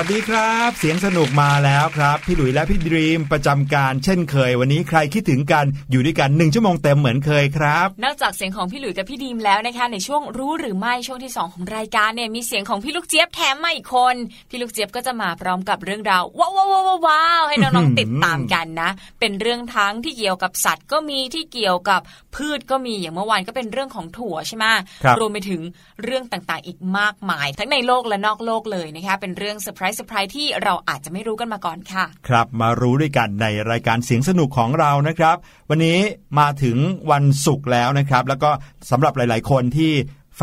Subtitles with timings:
[0.00, 14.14] วัสดีครับ เสียงสนุกมาแล้วครับ พี่หลุยและพี่ดรีมประจำการเช่นเคย วันนี้ใครคิดถึงกัน อยู่ด้วยกันหนึ่งชั่วโมงเต็มเหมือนเคยครับ นอกจากเสียงของพี่หลุยกับพี่ดีมแล้วนะคะ ในช่วงรู้หรือไม่ช่วงที่ 2 ของรายการเนี่ยมีเสียงของพี่ลูกเจี๊ยบแถมมาอีกคน
[14.50, 18.90] พี่ลูกเจี๊ยบก็จะมาพร้อมกับเรื่องราวว้าวว้าวว้าวให้น้องๆติดตามกันนะ
[19.20, 22.00] เป็นเรื่องทั้งที่เกี่ยวกับสัตว์ก็มีที่เกี่ยวกับ
[22.36, 24.64] พืชก็มีอย่างเมื่อวานก็เป็นเรื่องของถั่วใช่ไหม
[25.02, 25.60] ครับรวมไปถึง
[26.04, 35.36] เรื่องต่างๆ อีกมากมาย ทั้งในโลกและนอกโลกเลยนะคะเป็นเรื่อง surprise surprise ที่เราอาจจะไม่รู้กันมาก่อนค่ะ ครับมารู้ด้วยกันในรายการเสียงสนุกของเรานะครับ
[35.70, 35.98] วันนี้
[36.38, 36.76] มาถึง
[37.10, 38.50] วันศุกร์แล้วนะครับ แล้วก็
[38.90, 39.92] สำหรับหลาย ๆ คนที่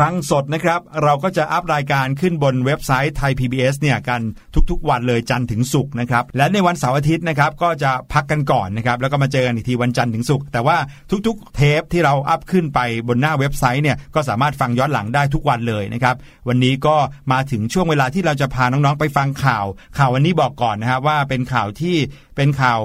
[0.02, 4.20] ฟังสดนะครับ เราก็จะ up รายการขึ้นบนเว็บไซต์ไทย PBS เนี่ยกัน
[4.70, 10.76] ทุกๆ วันเลยจันทร์ถึงศุกร์นะครับ และในวันเสาร์อาทิตย์นะครับก็จะพักกันก่อนนะครับ แล้วก็มาเจอกันอีกทีวันจันทร์ถึงศุกร์แต่ว่า
[11.26, 16.16] ทุกๆ เทปที่เรา up ขึ้นไปบนหน้าเว็บไซต์เนี่ยก็สามารถฟังย้อนหลังได้ทุกวันเลยนะครับ
[16.48, 16.96] วันนี้ก็
[17.32, 19.64] มาถึงช่วงเวลาที่เราจะพาน้องๆไปฟังข่าว
[19.98, 21.96] ข่าววันนี้บอกก่อนนะครับว่าเป็นข่าวที่
[22.36, 22.80] เป็นข่าว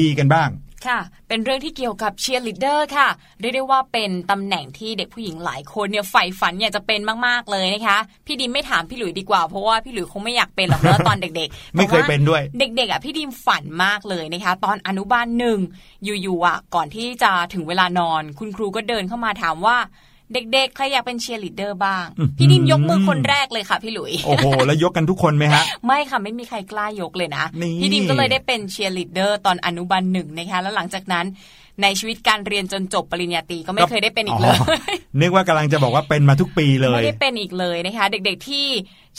[0.00, 0.50] ดี ๆ กันบ้าง
[0.86, 0.98] ค่ะ
[1.28, 3.08] เป็นเรื่องที่เกี่ยวกับเชียร์ลีดเดอร์ค่ะ
[3.40, 15.58] เรียกได้ว่าเป็นตำแหน่งที่เด็กผู้หญิงหลายคนเนี่ยใฝ่ฝันอยากจะเป็นมาก ๆ เลยนะคะ พี่ดิมไม่ถามพี่หลุยดีกว่า เพราะว่าพี่หลุยคงไม่อยากเป็นหรอกเนอะตอนเด็กๆ ไม่เคยเป็นด้วย เด็ก ๆ อะพี่ดิมฝันมากเลยนะคะ ตอนอนุบาลหนึ่ง
[16.04, 19.76] อยู่ๆอะ ก่อนที่จะถึงเวลานอน คุณครูก็เดินเข้ามาถามว่า
[20.34, 31.26] เด็กๆ ใครอยากเป็นเชียร์ลีดเดอร์บ้างอื้อหือพี่ดิมยกมือคนแรกเลยค่ะพี่หลุย โอ้โห แล้วยกกันทุกคนไหมฮะ ไม่ค่ะ ไม่มีใครกล้ายกเลยนะนี่พี่ดิมก็เลยได้เป็นเชียร์ลีดเดอร์ตอนอนุบาลหนึ่งนะคะ แล้วหลังจากนั้น
[31.82, 34.56] ในชีวิตการเรียนจนจบปริญญาตรีก็ไม่เคยได้เป็นอีกเลย
[35.20, 38.66] นึกว่ากำลังจะบอกว่าเป็นมาทุกปีเลยไม่ได้เป็นอีกเลยนะคะ เด็กๆที่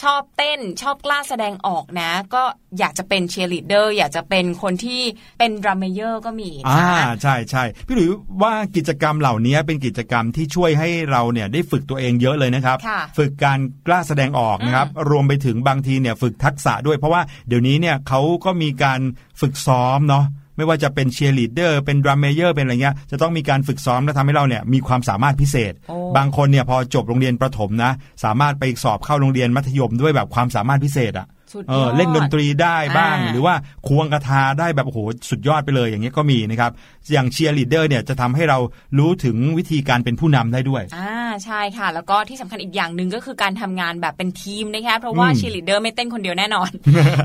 [0.03, 2.43] ชอบเต้นชอบกล้าแสดงออกนะ ก็
[2.79, 5.01] อยากจะเป็นเชียร์ลีดเดอร์อยากจะเป็นคนที่
[5.39, 8.09] เป็นดรัมเมเยอร์ก็มีอ่านะใช่ใช่พี่หลุย
[8.43, 18.99] ว่ากิจกรรมเหล่านี้เป็นกิจกรรมที่ช่วยให้เราเนี่ยได้ฝึกตัวเองเยอะเลยนะครับค่ะฝึกการกล้าแสดงออกนะครับ รวมไปถึงบางทีเนี่ยฝึกทักษะด้วย เพราะว่าเดี๋ยวนี้เนี่ยเขาก็มีการ
[19.41, 27.91] ฝึกซ้อมเนาะ ไม่ว่าจะเป็นเชียร์ลีดเดอร์เป็นดรัมเมเยอร์เป็นอะไรเงี้ยจะต้องมีการฝึกซ้อมและทำให้เราเนี่ยมีความสามารถพิเศษโอ้บางคนเนี่ยพอจบโรงเรียนประถมนะ
[28.23, 33.55] สามารถไปสอบเข้าโรงเรียนมัธยมด้วยแบบความสามารถพิเศษอะ เออสุดยอดเล่นดนตรีได้บ้าง อ่า หรือว่า
[33.87, 36.71] ควงกระทาได้แบบโอ้โหสุดยอดไปเลยอย่างเงี้ยก็มีนะครับ
[37.11, 38.59] อย่างเชียร์ลีดเดอร์เนี่ยจะทำให้เรา
[38.99, 41.15] รู้ถึงวิธีการเป็นผู้นำได้ด้วย อ่า
[41.45, 46.69] ใช่ค่ะ แล้วก็ที่สำคัญอีกอย่างหนึ่งก็คือการทำงานแบบเป็นทีมนะคะเพราะว่าอืมเชียร์ลีดเดอร์ไม่เต้นคนเดียวแน่นอน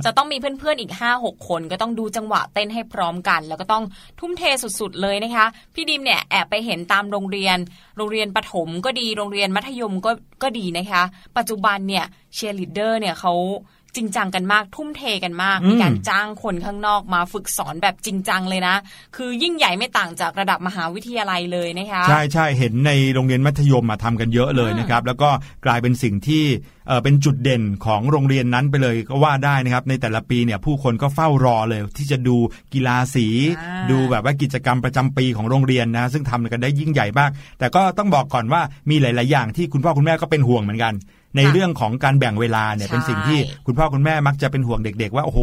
[0.04, 3.84] จะต้องมีเพื่อนๆอีก 5 6 คนก็ต้องดูจังหวะเต้นให้พร้อมกัน แล้วก็ต้อง
[4.20, 4.42] ทุ่มเท
[4.80, 7.56] สุดๆเลยนะคะ พี่ดิมเนี่ยแอบไปเห็นตามโรงเรียน
[7.96, 10.10] โรงเรียนประถมก็ดีโรงเรียนมัธยมก็
[10.42, 11.02] ก็ดีนะคะ
[11.36, 12.04] ปัจจุบันเนี่ย
[12.34, 13.34] เชียร์ลีดเดอร์เนี่ยเขา
[13.96, 18.76] จริงจังกันมาก ทุ่มเทกันมากอืมมีการจ้างคนข้างนอกมาฝึกสอนแบบจริงจังเลยนะ
[19.16, 25.30] คือยิ่งใหญ่ไม่ต่างจากระดับมหาวิทยาลัยเลยนะคะใช่ใช่เห็นในโรงเรียนมัธยมมาทำกันเยอะเลยนะครับ แล้วก็
[25.66, 26.44] กลายเป็นสิ่งที่
[26.88, 32.36] เอ่อเป็นจุดเด่นของโรงเรียนนั้นไปเลยก็ว่าได้นะครับ ในแต่ละปีเนี่ยผู้คนก็เฝ้ารอเลย ที่จะดู
[32.74, 33.26] กีฬาสี
[33.58, 40.94] อ่าดูแบบว่ากิจกรรมประจำปีของโรงเรียนนะ ซึ่งทำกันได้ยิ่งใหญ่มาก แต่ก็ต้องบอกก่อนว่ามีหลาย ๆ อย่างที่คุณพ่อคุณแม่ก็เป็นห่วงเหมือนกัน
[41.36, 45.40] ในเรื่องของการแบ่งเวลาเนี่ยใช่เป็นสิ่งที่คุณพ่อคุณแม่มักจะเป็นห่วงเด็ก ๆ ว่าโอ้โห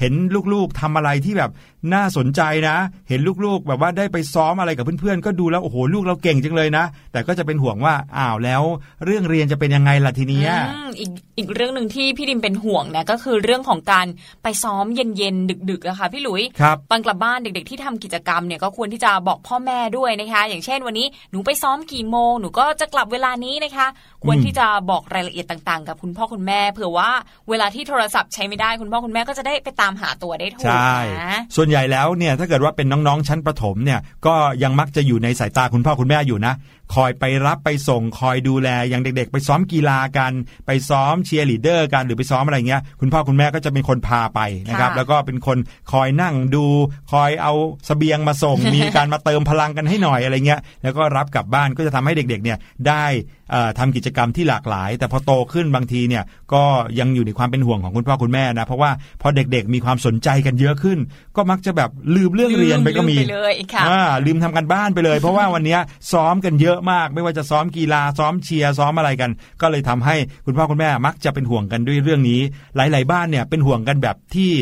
[0.00, 0.12] เห็น
[0.52, 1.50] ลูกๆทำอะไรที่แบบ
[1.94, 2.76] น่าสนใจนะ
[3.08, 8.62] เห็นลูกๆ แบบว่าได้ไปซ้อมอะไรกับเพื่อนๆก็ดูแล้วโอ้โหลูกเราเก่งจังเลยนะ แต่ก็จะเป็นห่วงว่าอ้าวแล้ว
[9.04, 14.06] เรื่องเรียนจะเป็นยังไงล่ะทีเนี้ยอืมอีกอีกเรื่องหนึ่งที่พี่ดิมเป็นห่วงนะก็คือเรื่องของการ
[14.42, 23.86] ไปซ้อมเย็นๆดึกๆอะค่ะพี่หลุยครับตอนกลับบ้านเด็ก ๆ ที่ทำกิจกรรมเนี่ยก็ควรที่จะบอกพ่อแม่ด้วยนะคะ อย่างเช่นวันนี้หนูไปซ้อมกี่โมงหนูก็จะกลับเวลานี้นะคะ
[24.24, 27.10] ควรที่จะบอกรายละเอียดต่างๆ กับคุณพ่อคุณแม่เผื่อว่า
[27.50, 36.54] เวลาที่โทรศัพท์ใช้ไม่ได้คุณพ่อคุณแม่ก็จะได้ไปตามหาตัวได้ถูกใช่นะส่วนใหญ่แล้วเนี่ยถ้าเกิดว่าเป็นน้องๆชั้นประถมเนี่ยก็ยังมักจะอยู่ในสายตาคุณพ่อคุณแม่อยู่นะ
[36.94, 40.32] คอยไปรับไปส่งคอยดูแลอย่างเด็ก ๆ ไปซ้อมกีฬากัน
[40.66, 45.58] ไปซ้อมเชียร์ลีดเดอร์กันหรือไปซ้อมอะไรเงี้ยคุณพ่อคุณแม่ก็จะเป็นคนพาไปนะครับค่ะแล้วก็เป็นคน
[45.92, 46.64] คอยนั่งดู
[47.12, 47.52] คอยเอา
[47.86, 52.58] เสบียงมาส่ง มีการมาเติมพลังกันให้หน่อยอะไรเงี้ยแล้วก็รับกลับบ้านก็จะทำให้เด็กๆเนี่ย
[52.88, 53.04] ได้
[53.50, 56.62] เอ่อทำกิจกรรมที่หลากหลาย แต่พอโตขึ้นบางทีเนี่ยก็
[56.98, 58.90] ยังอยู่ในความเป็นห่วงของคุณพ่อคุณแม่นะเพราะว่า
[59.22, 60.98] พอเด็กๆมีความสนใจกันเยอะขึ้น
[61.36, 65.80] ก็มักจะแบบลืมเรื่องเรียนไปก็มีลืมไปเลยค่ะอ่าลืมทำการบ้านไปเลย เพราะว่าวันเนี้ย
[66.12, 72.40] ซ้อมกันเยอะมาก ไม่ว่าจะซ้อมกีฬาซ้อมเชียร์ซ้อมอะไรกัน ก็เลยทำให้คุณพ่อคุณแม่มักจะเป็นห่วงกันด้วยเรื่องนี้
[72.76, 74.52] หลาย ๆ บ้านเนี่ยเป็นห่วงกันแบบที่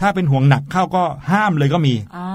[0.00, 2.26] ถ้าเป็นห่วงหนักเข้าก็ห้ามเลยก็มีอ่า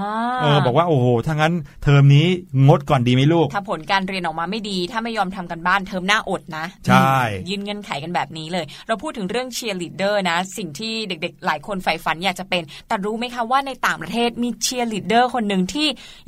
[0.42, 1.52] เออบอกว่าโอ้โหถ้างั้น
[1.82, 2.26] เทอมนี้
[2.66, 7.16] งดก่อนดีไหมลูก ถ้าผลการเรียนออกมาไม่ดี ถ้าไม่ยอมทำการบ้านเทอมหน้าอดนะ ใช่
[7.48, 15.86] ยื่นเงื่อนไขกันแบบนี้เลย เราพูดถึงเรื่องเชียร์ลีดเดอร์นะ สิ่งที่เด็กๆ หลายคนใฝ่ฝันอยากจะเป็น แต่รู้ไหมคะว่าในต่างประเทศมีเชียร์ลีดเดอร์คนหนึ่งที่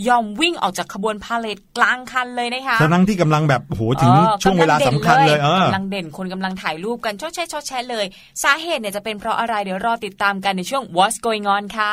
[0.08, 8.06] ยอมวิ่งออกจากขบวนพาเลทกลางคันเลยนะคะทั้งที่กำลังแบบโอ้โหถึงออช่วงเวลาสำคัญเลยเออกำลังเด่นคนกำลังถ่ายรูปกันชดแชะชดแชะเลย
[8.42, 11.88] สาเหตุเนี่ยจะเป็นเพราะอะไรเดี๋ยวรอติดตามกันในช่วง What's Going On ค่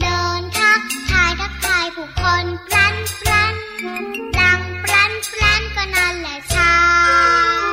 [0.00, 0.80] เดินทัก
[1.10, 3.54] ทายทักทายผู้คนพลันพลัน
[4.38, 7.65] ดังพลันพลันก็นั่นแหละช้า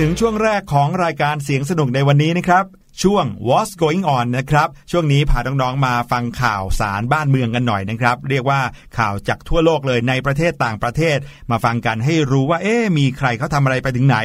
[0.00, 2.64] ถึงช่วงแรกของรายการเสียงสนุกในวันนี้นะครับ
[3.02, 8.60] ช่วง What's Going On นะครับช่วงนี้พาน้องๆมาฟังข่าวสารบ้านเมืองกันหน่อยนะครับ เรียกว่า
[8.98, 11.18] ข่าวจากทั่วโลกเลยในประเทศต่างประเทศ
[11.50, 14.16] มาฟังกันให้รู้ว่า เอ๊ะมีใครเขาทำอะไรไปถึงไหน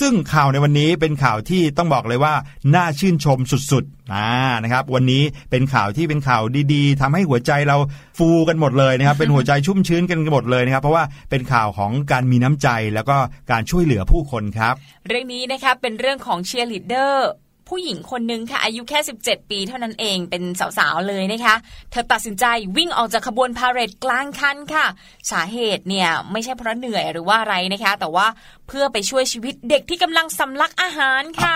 [0.00, 2.34] ซึ่งข่าวในวันนี้เป็นข่าวที่ต้องบอกเลยว่า
[2.74, 3.38] น่าชื่นชม
[3.72, 4.30] สุดๆอ่า
[4.62, 6.42] นะครับ วันนี้เป็นข่าวที่เป็นข่าว
[6.74, 7.76] ดีๆทำให้หัวใจเรา
[8.18, 13.16] ฟูกันหมดเลยนะครับ เป็นหัวใจชุ่มชื้นกันหมดเลยนะครับ เพราะว่าเป็นข่าวของการมีน้ำใจแล้วก็
[13.50, 14.74] การช่วยเหลือผู้คนครับ
[15.06, 17.30] เรื่องนี้นะคะเป็นเรื่องของเชียร์ลีดเดอร์
[17.70, 20.42] ผู้หญิงคนนึงค่ะอายุแค่ 17 ปีเท่านั้นเองเป็น
[20.78, 21.54] สาวๆเลยนะคะ
[21.90, 22.44] เธอตัดสินใจ
[22.76, 24.86] วิ่งออกจากขบวนพาเหรดกลางคันค่ะ
[25.30, 28.26] สาเหตุเนี่ยไม่ใช่เพราะเหนื่อยหรือว่าอะไรนะคะ แต่ว่า
[28.68, 31.54] เพื่อไปช่วยชีวิตเด็กที่กำลังสำลักอาหารค่ะ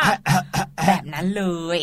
[0.86, 1.44] แบบนั้นเล
[1.78, 1.80] ย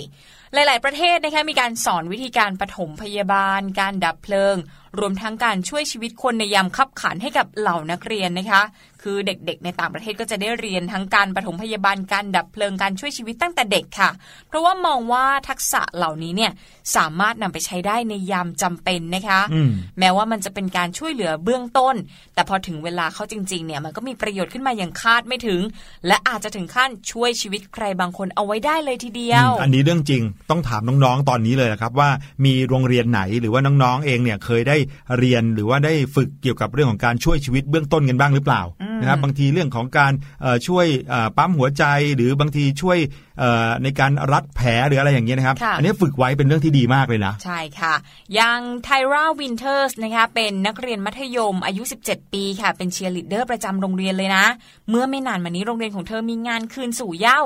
[0.53, 4.55] หลาย ๆ ประเทศนะคะมีการสอนวิธีการปฐมพยาบาล การดับเพลิง
[4.99, 8.61] รวมทั้งการช่วยชีวิตคนในยามขับขันให้กับเหล่านักเรียนนะคะ
[9.03, 14.09] คือเด็กๆ ในต่างประเทศก็จะได้เรียนทั้งการปฐมพยาบาลการดับเพลิงการช่วยชีวิตตั้งแต่เด็กค่ะ
[14.47, 16.51] เพราะว่ามองว่าทักษะเหล่านี้เนี่ย
[16.95, 21.95] สามารถนำไปใช้ได้ในยามจำเป็นนะคะอืมแม้ว่ามันจะเป็นการช่วยเหลือเบื้องต้น
[22.33, 25.61] แต่พอถึงเวลาเข้าจริงๆเนี่ยมันก็มีประโยชน์ขึ้นมาอย่างคาดไม่ถึง
[26.07, 32.09] และอาจจะถึงขั้นช่วยชีวิตใครบางคนเอาไว้ได้เลยทีเดียวอืมอันนี้เรื่องจริงต้องถามน้องๆตอนนี้เลยนะครับว่า
[32.45, 34.77] มีโรงเรียนไหนหรือว่าน้องๆเองเนี่ยเคยได้
[35.17, 38.61] เรียนหรือว่าได้ฝึกเกี่ยวกับเรื่องของการช่วยชีวิตเบื้องต้นกันบ้างหรือเปล่า
[39.01, 41.83] นะครับบางทีเรื่องของการเอ่อช่วยเอ่อปั๊มหัวใจ
[42.15, 43.30] หรือบางทีช่วยเอ่อ
[43.83, 47.93] ในการรัดแผลหรืออะไรอย่างเงี้ยนะครับค่ะอันนี้ฝึกไว้เป็นเรื่องที่ดีมากเลยนะ ใช่ค่ะ
[48.35, 54.45] อย่างไทราวินเทอร์สนะคะเป็นนักเรียนมัธยมอายุ 17 ปีค่ะ เป็นเชียร์ลีดเดอร์ประจำโรงเรียนเลยนะ
[54.89, 57.41] เมื่อไม่นานมานี้โรงเรียนของเธอมีงานคืนสู่เหย้า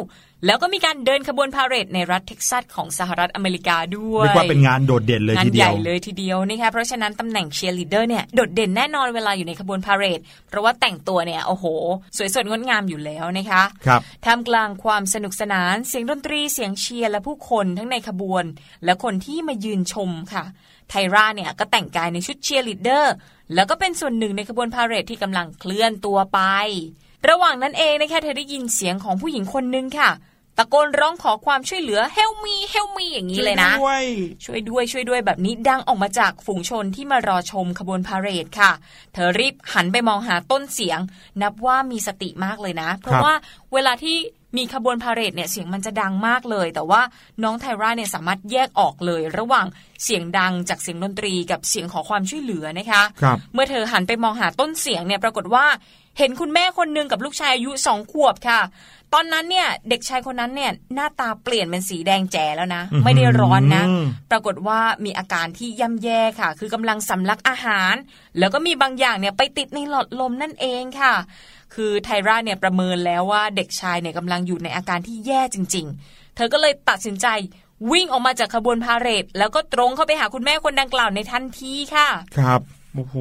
[0.46, 11.65] แล้วก็มีการเดินขบวนพาเหรดในรัฐเท็กซัสของสหรัฐอเมริกาด้วยเรียกว่าเป็นงานโดดเด่นเลยงานทีเดีใหยญ่วเลยทีเดียวนะคะเพราะฉะนั้นตำแหน่งเชียร์ลีดเดอร์เนี่ยโดดเด่นแน่นอนเวลาอยู่ในขบวนพาเหรด เพราะว่าแต่งตัวเนี่ยโอ้โห
[12.18, 18.44] สวยสดงดงามอยู่แล้วนะคะครับท่ามกลางความสนุกสนานเสียงดนตรีเสียงเชียร์และผู้คนทั้งในขบวน
[18.86, 20.44] และคนที่มายืนชมค่ะ
[20.89, 23.13] ไทร่าเนี่ยก็แต่งกายในชุดเชียร์ลีดเดอร์
[23.54, 26.39] แล้วก็เป็นส่วนหนึ่งในขบวนพาเหรดที่กำลังเคลื่อนตัวไป
[27.30, 30.12] ระหว่างนั้นเองนะคะเธอได้ยินเสียงของผู้หญิงคนนึงค่ะ
[30.60, 34.06] ตะโกนร้องขอความช่วยเหลือ help me help me อย่างนี้เลยนะด้วย
[34.46, 38.72] ช่วยด้วยช่วยด้วยแบบนี้ดังออกมาจากฝูงชนที่มารอชมขบวนพาเหรดค่ะ
[39.13, 41.00] เธอรีบหันไปมองหาต้นเสียง
[41.42, 43.34] นับว่ามีสติมากเลยนะ เพราะว่า
[43.74, 44.18] เวลาที่
[44.58, 47.02] มีขบวนพาเหรดเนี่ยเสียงมันจะดังมากเลย แต่ว่า
[47.44, 49.66] น้องไทราเนี่ยสามารถแยกออกเลย ระหว่าง
[50.04, 55.66] เสียงดังจากเสียงดนตรีกับเสียงขอความช่วยเหลือนะคะครับเมื่อเธอหันไปมองหาต้นเสียงเนี่ยปรากฏว่า
[56.18, 58.62] เห็นคุณแม่คนหนึ่งกับลูกชายอายุสองขวบค่ะ
[59.14, 63.84] ตอนนั้นเนี่ยเด็กชายคนนั้นเนี่ยหน้าตาเปลี่ยนเป็นสีแดงแจ๋แล้วนะอื้อหือไม่ได้ร้อนนะ
[64.32, 67.94] ปรากฏว่ามีอาการที่ย่ำแย่ค่ะ คือกำลังสำลักอาหาร
[68.40, 71.14] แล้วก็มีบางอย่างเนี่ยไปติดในหลอดลมนั่นเองค่ะ
[71.75, 77.27] คือไทราเนี่ยประเมินแล้วว่าเด็กชายเนี่ยกำลังอยู่ในอาการที่แย่จริง ๆ เธอก็เลยตัดสินใจ
[77.91, 82.62] วิ่งออกมาจากขบวนพาเหรดแล้วก็ตรงเข้าไปหาคุณแม่คนดังกล่าวในทันทีค่ะ ครับ
[82.96, 83.15] โอ้โห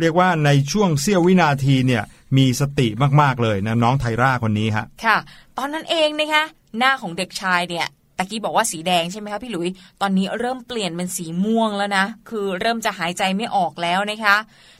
[0.00, 2.02] เรียกว่าในช่วงเสี้ยววินาทีเนี่ย
[2.36, 2.86] มีสติ
[3.20, 5.16] มากๆเลยนะน้องไทราคนนี้ฮะค่ะ
[5.58, 6.44] ตอนนั้นเองนะคะ
[6.78, 7.86] หน้าของเด็กชายเนี่ย
[8.20, 9.68] ตะกี้บอกว่าสีแดงใช่ไหมคะพี่หลุย
[10.00, 14.36] ตอนนี้เริ่มเปลี่ยนเป็นสีม่วงแล้วนะ คือเริ่มจะหายใจไม่ออกแล้วนะคะ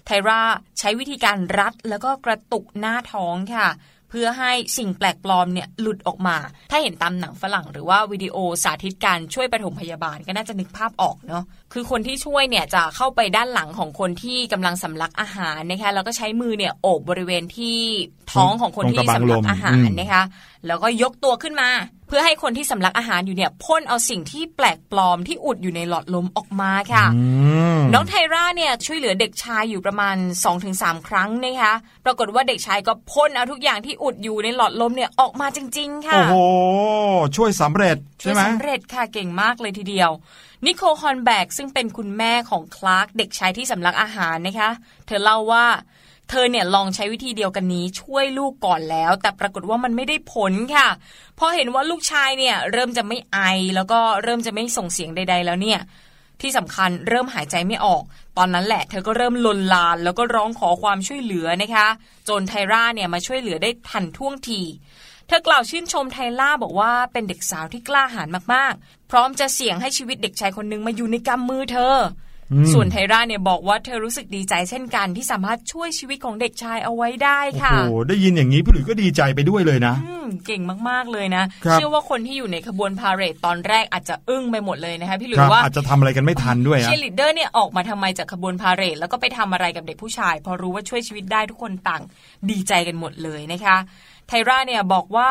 [0.07, 0.41] ไทรา
[0.79, 3.69] ใช้วิธีการรัดแล้วก็กระตุกหน้าท้องค่ะ
[4.11, 6.37] เพื่อให้สิ่งแปลกปลอมเนี่ยหลุดออกมา
[6.71, 17.79] ถ้าเห็นตามหนังฝรั่งหรือว่าวิดีโอสาธิตการช่วยปฐมพยาบาลก็น่าจะนึกภาพออกเนาะ คือคนที่ช่วยเนี่ยจะเข้าไปด้านหลังของคนที่กำลังสำลักอาหารนะคะแล้วก็ใช้มือเนี่ยโอบบริเวณที่
[18.33, 20.23] ท้องของคนที่ตรงกระบังสำลักลมอาหารอืมนะคะ
[20.67, 21.69] แล้วก็ยกตัวขึ้นมา
[22.09, 27.23] เพื่อให้คนที่สำลักอาหารอยู่เนี่ยพ่นเอาสิ่งที่แปลกปลอมที่อุดอยู่ในหลอดลมออกมาค่ะอื
[27.77, 30.17] มน้องไทราเนี่ยช่วยเหลือเด็กชายอยู่ประมาณ
[30.63, 36.37] 2-3 ครั้งนะคะปรากฏว่าเด็กชายก็พ่นเอาทุกอย่างที่อุดอยู่ในหลอดลมเนี่ยออกมาจริง ๆ ค่ะโอ้โห
[37.37, 40.11] ช่วยสำเร็จช่ใช่วยไหมสำเร็จค่ะเก่งมากเลยทีเดียว
[40.67, 44.71] นิโคลฮอนแบกซึ่งเป็นคุณแม่ของคลาร์กเด็กชายที่สำลักอาหารนะคะ
[45.07, 45.67] เธอเล่าว่า
[46.31, 50.89] เธอเนี่ยลองใช้วิธีเดียวกันนี้ช่วยลูกก่อนแล้ว แต่ปรากฏว่ามันไม่ได้ผลค่ะ
[51.39, 53.39] พอเห็นว่าลูกชายเนี่ยเริ่มจะไม่ไอ
[53.75, 55.81] แล้วก็เริ่มจะไม่ส่งเสียงใด ๆ แล้วเนี่ย
[56.41, 58.03] ที่สำคัญเริ่มหายใจไม่ออก
[58.39, 61.87] ตอนนั้นแหละเธอก็เริ่มลนลานแล้วก็ร้องขอความช่วยเหลือนะคะ
[62.29, 64.61] จนไทราเนี่ยมาช่วยเหลือได้ทันท่วงที
[65.27, 71.97] เธอกล่าวชื่นชมไทร่าบอกว่าเป็นเด็กสาวที่กล้าหาญมากๆ พร้อมจะเสี่ยงให้ชีวิตเด็กชายคนหนึ่งมาอยู่ในกำมือเธอ
[72.53, 92.03] อมส่วนไทร่าเนี่ยบอกว่าเธอรู้สึกดีใจเช่นกันที่สามารถช่วยชีวิตของเด็กชายเอาไว้ได้โอ้ค่ะโห ได้ยินอย่างนี้พี่หลุยส์ก็ดีใจไปด้วยเลยนะอืมเก่งมากๆเลยนะครับเชื่อว่าคนที่อยู่ในขบวนพาเหรดตอนแรกอาจจะอึ้งไปหมดเลยนะคะพี่หลุครับว่าอาจจะทำอะไรกันไม่ทันด้วยเชีอะยร์ลีดเดอร์เนี่ยออกมาทำไมจากขบวนพาเหรดแล้วก็ไปทำอะไรกับเด็กผู้ชาย พอรู้ว่าช่วยชีวิตได้ทุกคนต่าง
[92.51, 93.77] ดีใจกันหมดเลยนะคะ
[94.29, 95.29] ไทราเนี่ยบอกว่า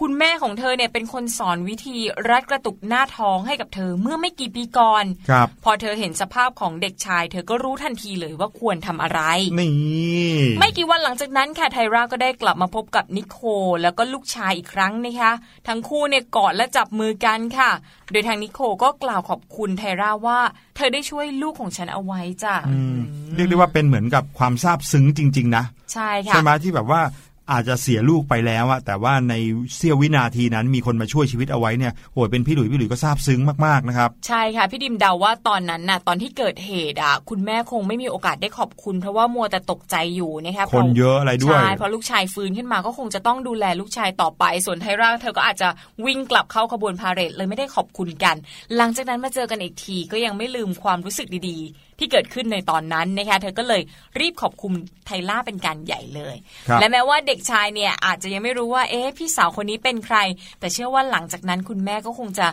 [0.00, 1.96] คุณแม่ของเธอเนี่ยเป็นคนสอนวิธี
[2.28, 9.20] รัดกระตุกหน้าท้องให้กับเธอเมื่อไม่กี่ปีก่อนครับ พอเธอเห็นสภาพของเด็กชาย เธอก็รู้ทันทีเลยว่าควรทำอะไร
[9.60, 15.32] นี่ ไม่กี่วันหลังจากนั้นค่ะไทราก็ได้กลับมาพบกับนิโคลแล้วก็ลูกชายอีกครั้งนะคะ
[15.68, 17.70] ทั้งคู่เนี่ยกอดและจับมือกันค่ะ
[18.12, 20.40] โดยทางนิโคลก็กล่าวขอบคุณไทราว่า
[20.76, 22.98] เธอได้ช่วยลูกของฉันเอาไว้จ้ะอืม
[23.34, 27.00] เรียกได้ว่าเป็นเหมือนกับความซาบซึ้งจริง ๆ นะ ใช่ค่ะใช่ไหมที่แบบว่า
[27.52, 29.34] อาจจะเสียลูกไปแล้วอะแต่ว่าใน
[29.76, 45.68] เสี้ยววินาทีนั้นมีคนมาช่วยชีวิตเอาไว้เนี่ยโอ้ยเป็นพี่หลุยพี่หลุยก็ซาบซึ้งมากๆนะครับ ใช่ค่ะ พี่ดิมเดาว่าตอนนั้นน่ะตอนที่เกิดเหตุอะคุณแม่คงไม่มีโอกาสได้ขอบคุณ เพราะว่ามัวแต่ตกใจอยู่นะคะคนเยอะอะไรด้วยใช่เพราะลูกชายฟื้นขึ้นมาก็คงจะต้องดูแลลูกชายต่อไป ส่วนไทร่าเธอก็อาจจะ
[46.06, 48.36] วิ่งกลับเข้าขบวนพาเหรดเลยไม่ได้ขอบคุณกัน
[48.76, 53.82] หลังจากนั้นมาเจอกันอีกทีก็ยังไม่ลืมความรู้สึกดีๆ ที่เกิดขึ้นในตอนนั้นนะคะเธอก็เลย
[54.20, 54.72] รีบขอบคุณ
[55.06, 56.36] ไทร่าเป็นการใหญ่เลย
[56.68, 60.16] ครับและแม้ว่าเด็กชายเนี่ยอาจจะยังไม่รู้ว่าเอ๊ะพี่สาวคนนี้เป็นใคร
[60.60, 62.48] แต่เชื่อว่าหลังจากนั้นคุณแม่ก็คงจะ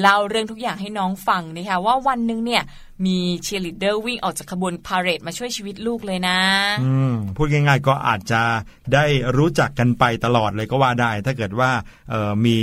[0.00, 2.62] เล่าเรื่องทุกอย่างให้น้องฟังนะคะว่าวันหนึ่งเนี่ย
[3.06, 6.38] มีเชียร์ลีดเดอร์วิ่งออกจากขบวนพาเหรดมาช่วยชีวิตลูกเลยนะ
[6.82, 8.42] อืมพูดง่ายๆก็อาจจะ
[8.94, 9.04] ได้
[9.36, 11.70] รู้จักกันไปตลอดเลยก็ว่าได้ ถ้าเกิดว่า
[12.10, 12.56] เอ่อมี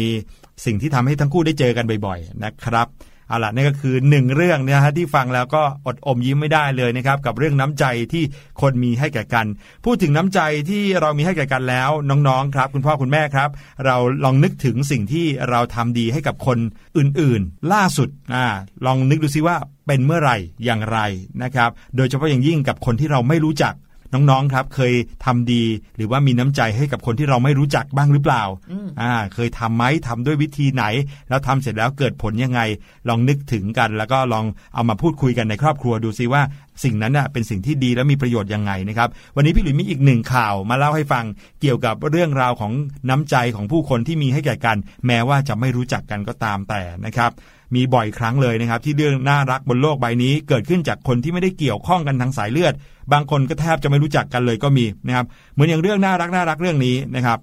[0.65, 2.87] สิ่งที่ทำให้ทั้งคู่ได้เจอกันบ่อยๆนะครับ
[3.27, 8.23] เอาล่ะนี่ก็คือหนึ่งเรื่องนะฮะที่ฟังแล้วก็อดอมยิ้มไม่ได้เลยนะครับกับเรื่องน้ำใจที่
[8.61, 9.45] คนมีให้แก่กัน
[9.85, 13.49] พูดถึงน้ำใจที่เรามีให้แก่กันแล้วน้องๆครับ คุณพ่อคุณแม่ครับ
[13.85, 16.57] เราลองนึกถึงสิ่งที่เราทำดีให้กับคน
[16.97, 18.45] อื่นๆ ล่าสุดอ่า
[18.85, 19.55] ลองนึกดูซิว่า
[19.87, 20.99] เป็นเมื่อไหร่อย่างไร
[21.43, 23.73] นะครับ โดยเฉพาะอย่างยิ่งกับคนที่เราไม่รู้จัก
[24.13, 24.93] น้องๆครับ เคย
[25.25, 25.63] ทำดี
[25.97, 30.83] หรือว่ามีน้ำใจให้กับคนที่เราไม่รู้จักบ้างหรือเปล่าอืมอ่า เคยทำไหมทำด้วยวิธีไหน
[31.29, 32.61] แล้วทำเสร็จแล้วเกิดผลยังไง
[33.09, 36.41] ลองนึกถึงกัน แล้วก็ลองเอามาพูดคุยกันในครอบครัวดูซิว่า
[36.83, 41.25] สิ่งนั้นน่ะเป็นสิ่งที่ดีและมีประโยชน์ยังไงนะครับวันนี้พี่หลุยมีอีกหนึ่งข่าวมาเล่าให้ฟัง
[41.61, 42.73] เกี่ยวกับเรื่องราวของ
[43.09, 47.31] น้ำใจของผู้คนที่มีให้แก่กัน แม้ว่าจะไม่รู้จักกันก็ตามแต่นะครับ
[47.75, 52.73] มีบ่อยครั้งเลยนะครับ ที่เรื่องน่ารักบนโลกใบนี้ เกิดขึ้นจากคนที่ไม่ได้เกี่ยวข้องกันทางสายเลือด
[53.13, 57.39] บางคนก็แทบจะไม่รู้จักกันเลยก็มีนะครับเหมือนอย่างเรื่องน่ารักน่ารักเรื่องนี้นะครับ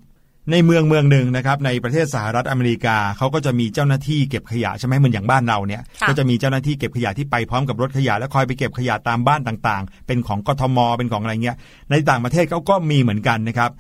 [0.52, 11.56] ในเมืองเมืองหนึ่งนะครับในประเทศสหรัฐอเมริกาเขาก็จะมีเจ้าหน้าที่เก็บขยะใช่ไหมเหมือนอย่างบ้านเราเนี่ยค่ะก็จะมีเจ้าหน้าที่เก็บขยะที่ไปพร้อมกับรถขยะ แล้วคอยไปเก็บขยะตามบ้านต่างๆ เป็นของกทมเป็นของอะไรเงี้ย
[11.90, 13.70] ในต่างประเทศเขาก็มีเหมือนกันนะครับ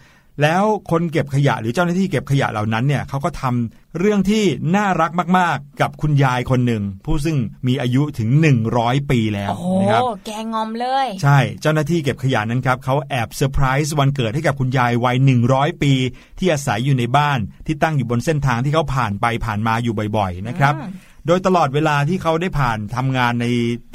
[0.42, 4.44] แล้วคนเก็บขยะหรือเจ้าหน้าที่เก็บขยะเหล่านั้นเนี่ยเขาก็ทำเรื่องที่
[4.76, 8.28] น่ารักมาก ๆ กับคุณยายคนหนึ่ง ผู้ซึ่งมีอายุถึง
[8.70, 15.16] 100 ปีแล้วโอ้โหนะครับแก่งอมเลย ใช่เจ้าหน้าที่เก็บขยะนั้นครับเขาแอบเซอร์ไพรส์วันเกิดให้กับคุณยายวัย
[15.50, 15.92] 100 ปี
[16.38, 20.92] ที่อาศัยอยู่ในบ้านที่ตั้งอยู่บนเส้นทางที่เขาผ่านไปผ่านมาอยู่บ่อย ๆ นะครับอืม
[21.26, 23.46] โดยตลอดเวลาที่เขาได้ผ่านทำงานใน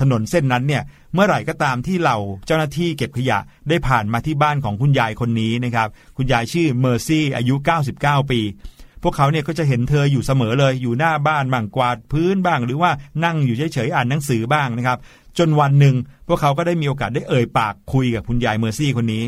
[0.01, 7.55] ถนนเส้นนั้นเนี่ย เมื่อไหร่ก็ตามที่เหล่าเจ้าหน้าที่เก็บขยะได้ผ่านมาที่บ้านของคุณยายคนนี้นะครับ คุณยายชื่อเมอร์ซี่อายุ
[7.93, 8.39] 99 ปี
[9.03, 12.91] พวกเขาเนี่ยก็จะเห็นเธออยู่เสมอเลยอยู่หน้าบ้านบ้างกวาดพื้นบ้าง หรือว่า
[13.23, 14.97] นั่งอยู่เฉยๆอ่านหนังสือบ้างนะครับ
[15.37, 15.95] จนวันหนึ่ง
[16.27, 19.23] พวกเขาก็ได้มีโอกาสได้เอ่ยปากคุยกับคุณยายเมอร์ซี่คนนี้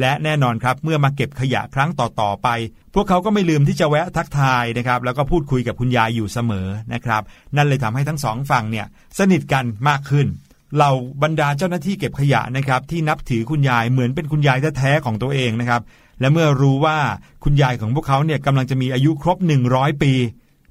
[0.00, 2.48] และแน่นอนครับเมื่อมาเก็บขยะครั้งต่อๆไป
[2.94, 7.22] พวกเขาก็ไม่ลืมที่จะแวะทักทายนะครับ แล้วก็พูดคุยกับคุณยายอยู่เสมอนะครับ
[7.56, 8.86] นั่นเลยทำให้ทั้งสองฝั่งเนี่ย
[9.18, 10.26] สนิทกันมากขึ้น
[10.76, 15.82] เหล่าบรรดาเจ้าหน้าที่เก็บขยะนะครับ ที่นับถือคุณยายเหมือนเป็นคุณยายแท้ๆของตัวเองนะครับ
[16.20, 16.98] และเมื่อรู้ว่า
[17.44, 19.38] คุณยายของพวกเขาเนี่ยกำลังจะมีอายุครบ
[19.70, 20.12] 100 ปี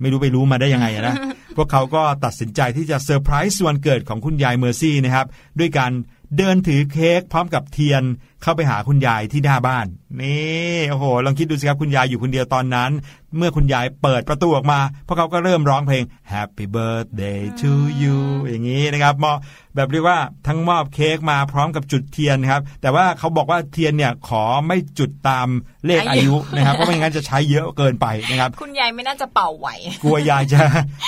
[0.01, 1.15] ไม่รู้ไปรู้มาได้ยังไงอะนะ
[1.55, 5.27] พวกเขาก็ตัดสินใจที่จะเซอร์ไพรส์วันเกิดของคุณยายเมอร์ซี่นะครับ
[5.59, 5.91] ด้วยการ
[6.37, 8.03] เดินถือเค้กพร้อมกับเทียน
[8.41, 9.85] เข้าไปหาคุณยายที่หน้าบ้าน
[10.21, 12.91] นี่โอ้โหลองคิดดูสิครับคุณยายอยู่คนเดียวตอนนั้น
[13.37, 19.37] เมื่อคุณยายเปิดประตูออกมาพวกเขาก็เริ่มร้องเพลง Happy Birthday to you อย่างนี้นะครับมอบ
[19.75, 20.17] แบบเรียกว่า
[20.47, 25.47] ทั้งมอบเค้กมาพร้อมกับจุดเทียนนะครับ แต่ว่าเขาบอกว่าเทียนเนี่ยขอไม่จุดตาม
[25.85, 29.67] เลขอาอายุยุนะครับเพราะไม่งั้นจะใช้เยอะเกินไปนะครับ คุณยายไม่น่าจะเป่าไหว
[30.03, 30.61] กลัวยายจะ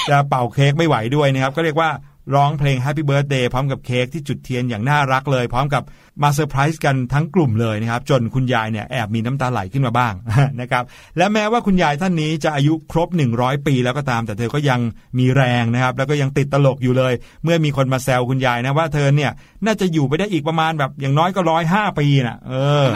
[0.10, 1.90] จะเป่าเค้กไม่ไหวด้วยนะครับ ก็เรียกว่า
[2.34, 5.84] ร้องเพลง Happy Birthday พร้อมกับเค้กที่จุดเทียนอย่างน่ารักเลย พร้อมกับ
[6.24, 10.14] มาเซอร์ไพรส์กันทั้งกลุ่มเลยนะครับ จนคุณยายเนี่ยแอบมีน้ำตาไหลขึ้นมาบ้าง
[10.62, 10.84] นะครับ
[11.18, 14.80] และแม้ว่าคุณยายท่านนี้จะอายุครบ 100 ปี แล้วก็ตามแต่เธอก็ยัง
[15.20, 19.32] มีแรงนะครับ แล้วก็ยังติดตลกอยู่เลย เมื่อมีคนมาแซวคุณยายนะว่าเธอเนี่ย
[19.66, 22.54] น่าจะอยู่ไปได้อีกประมาณแบบอย่างน้อยก็ร้อยห้าปีน่ะ เอ
[22.86, 22.88] อ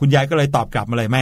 [0.00, 1.18] คุณยายก็เลยตอบกลับมาเลยแหม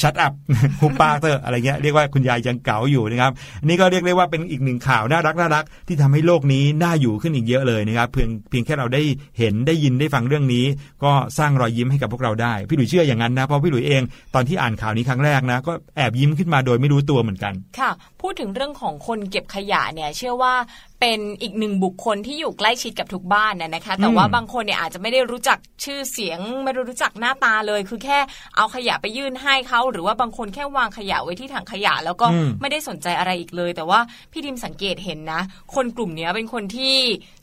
[0.00, 0.32] ชัดอัพ
[0.80, 9.02] หุบปากเถอะอะไรเงี้ยเรียกว่าคุณยายยังเก๋าอยู่นะครับอันนี่ก็เรียกได้ว่าเป็นอีกหนึ่งข่าวน่ารักน่ารักที่ทำให้โลกนี้น่าอยู่ขึ้นอีกเยอะเลยนะครับเพียงเพียงแค่เราได้
[9.38, 10.64] เห็นได้ยินได้ฟังเรื่องนี้
[11.04, 14.02] ก็สร้างรอยยิ้มให้กับพวกเราได้พี่หลุยเชื่ออย่างนั้นนะเพราะพี่หลุยเอง
[14.34, 20.54] ตอนที่อ่านข่าวนี้ครั้งแรกนะ ก็แอบยิ้มขึ้นมาโดยไม่รู้ตัวเหมือนกัน ค่ะ พูดถึงเรื่องของคนเก็บขยะเนี่ย เชื่อว่า
[21.00, 28.18] เป็นอีกหนึ่งบุคคลที่อยู่ใกล้ชิดกับทุกบ้านนะนะคะ แต่ว่าอืมบางคนเนี่ยอาจจะไม่ได้รู้จักชื่อเสียง ไม่ได้รู้จักหน้าตาเลย คือแค่
[28.56, 34.00] เอาขยะไปยื่นให้เขาหรือว่าบางคนแค่วางขยะไว้ที่ถังขยะ แล้วก็อืมไม่ได้สนใจอะไรอีกเลย แต่ว่า
[34.32, 35.40] พี่ดิมสังเกตเห็นนะ
[35.74, 36.96] คนกลุ่มเนี้ยเป็นคนที่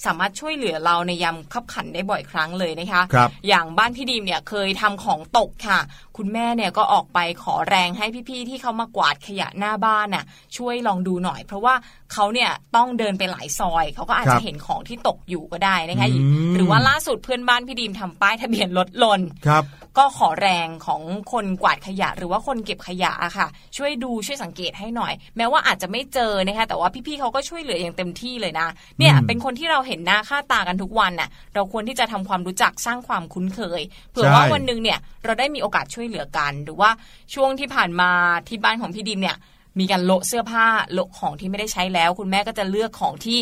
[0.06, 5.80] สามารถช่วยเหลือเราในยามขับขันได้บ่อยครั้งเลยนะคะครับอย่างบ้านพี่ดีมเนี่ยเคยทำของตกค่ะ
[6.18, 10.26] คุณแม่เนี่ยก็ออกไปขอแรงให้พี่ๆที่เขามากวาดขยะหน้าบ้านน่ะ
[10.58, 11.74] ช่วยลองดูหน่อย เพราะว่า
[12.14, 19.64] เขาเนี่ยต้องเดินไปหลายซอย เขาก็อาจครัจะบเห็นของที่ตกอยู่ก็ได้นะคะอืมหรือว่าล่าสุดเพื่อนบ้านพี่ดีมทำป้ายทะเบียนรถหล่นครับ
[19.98, 28.68] ก็ขอแรงของคนกวาดขยะ หรือว่าคนเก็บขยะอะค่ะ ช่วยดูช่วยสังเกตให้หน่อย แม้ว่าอาจจะไม่เจอนะคะแต่ว่าพี่ๆเขาก็ช่วยเหลืออย่างเต็มที่เลยนะ
[29.00, 33.82] เนี่ยอืมเป็นคนที่เราเห็นหน้าค่าตากันทุกวันน่ะ เราควรที่จะทำความรู้จักสร้างความคุ้นเคย
[34.12, 36.90] เผื่อว่าใช่วันหนึ่งเนี่ยเราได้มีโอกาสช่วยเหลือกัน หรือว่า
[37.34, 38.12] ช่วงที่ผ่านมา
[38.48, 39.38] ที่บ้านของพี่ดิมเนี่ย
[39.80, 43.38] มีการโละเสื้อผ้าโละของที่ไม่ได้ใช้แล้ว คุณแม่ก็จะเลือกของที่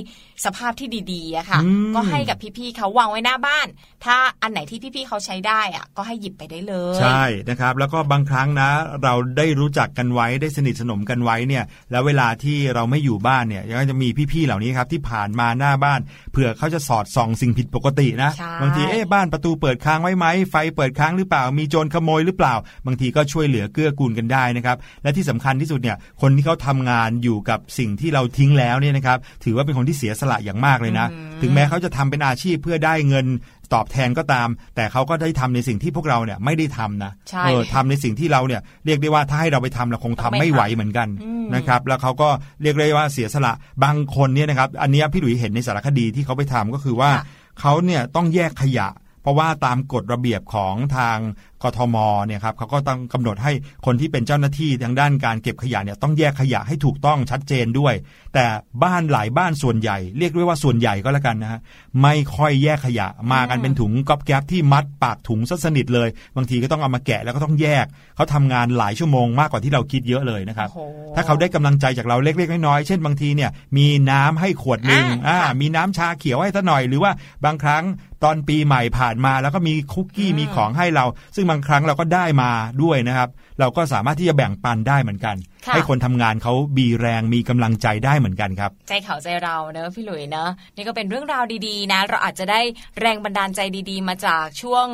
[0.45, 3.67] สภาพที่ดีๆอะค่ะอืมก็ให้กับพี่ๆเขาวางไว้หน้าบ้าน
[4.05, 8.69] ถ้าอันไหนที่พี่ๆเขาใช้ได้อะก็ให้หยิบไปได้เลยใช่นะครับ แล้วก็บางครั้งนะ
[9.03, 15.99] เราได้รู้จักกันไว้ได้สนิทสนมกันไว้เนี่ย แล้วเวลาที่เราไม่อยู่บ้านเนี่ยก็จะมีพี่ๆเหล่านี้ครับที่ผ่านมาหน้าบ้าน
[16.31, 31.07] เผื่อเขาจะสอดส่องสิ่งผิดปกตินะใช่บางทีเอ๊ะบ้านประตูเปิดค้างไว้ไหมไฟเปิดค้างหรือเปล่ามีโจรขโมยหรือเปล่า บางทีก็ช่วยเหลือเกื้อกูลกันได้นะครับและที่สำคัญที่สุดเนี่ยคนที่เขาทำงานอยู่กับสิ่งที่เราทิ้งแล้วเนี่ยนะครับ ถือว่าเป็นคนที่เสียสละอย่างมากเลยนะ
[31.41, 33.25] ถึงแม้เขาจะทำเป็นอาชีพเพื่อได้เงิน
[33.73, 42.29] ตอบแทนก็ตาม แต่เขาก็ได้ทำในสิ่งที่พวกเราเนี่ยไม่ได้ทำนะใช่เออทำในสิ่งที่เราเนี่ยเรียกได้ว่าถ้าให้เราไปทำเราคงทำต้องไม่ไม่ไหวทำเหมือนกันอืมนะครับ แล้วเขาก็
[42.61, 47.23] เรียกได้ว่าเสียสละบางคนเนี่ยนะครับ อันเนี้ยพี่หลุยเห็นในสารคดีที่เขาไปทำก็คือว่าค่ะ
[47.61, 48.87] เขาเนี่ยต้องแยกขยะ
[49.21, 51.17] เพราะว่าตามกฎระเบียบของทาง
[51.65, 53.51] กทมเนี่ยครับเขาก็ต้องกำหนดให้
[53.85, 57.93] คนที่เป็นเจ้าหน้าที่ทางด้านการเก็บขยะเนี่ยต้องแยกขยะให้ถูกต้องชัดเจนด้วย
[58.33, 58.45] แต่
[58.83, 61.59] บ้านหลายบ้านส่วนใหญ่ เรียกได้ว่าส่วนใหญ่ก็แล้วกันนะฮะ
[62.01, 70.81] ไม่ค่อยแยกขยะมากันเป็นถุงก๊อบแก๊บที่มัดปากถุงซะสนิทเลย บางทีก็ต้องเอามาแกะแล้วก็ต้องแยกเขาทำงานหลายชั่วโมงมากกว่าที่เราคิดเยอะเลยนะครับโอ้โห
[71.15, 77.11] ถ้าเขาได้กำลังใจจากเราเล็กๆน้อยๆเช่นบางทีเนี่ยมีน้ำให้ขวดหนึ่งอ่าอ่ามีน้ำชาเขียวให้ซะหน่อยหรือว่า
[77.45, 77.83] บางครั้ง
[78.23, 82.51] ตอนปีใหม่ผ่านมาแล้วก็มีคุกกี้อืมมีของให้เรา ซึ่งบางครั้งเราก็ได้มา
[82.83, 92.61] ด้วยนะครับ เราก็สามารถที่จะแบ่งปันได้เหมือนกันค่ะให้คนทำงานเขาบีแรงมีกำลังใจได้เหมือนกันครับ ใจเขาใจเราเนอะพี่หลุยเนอะนี่ก็เป็นเรื่องราวดีๆ นะ เราอาจจะได้
[92.99, 94.87] แรงบันดาลใจดี ๆ มาจากช่วง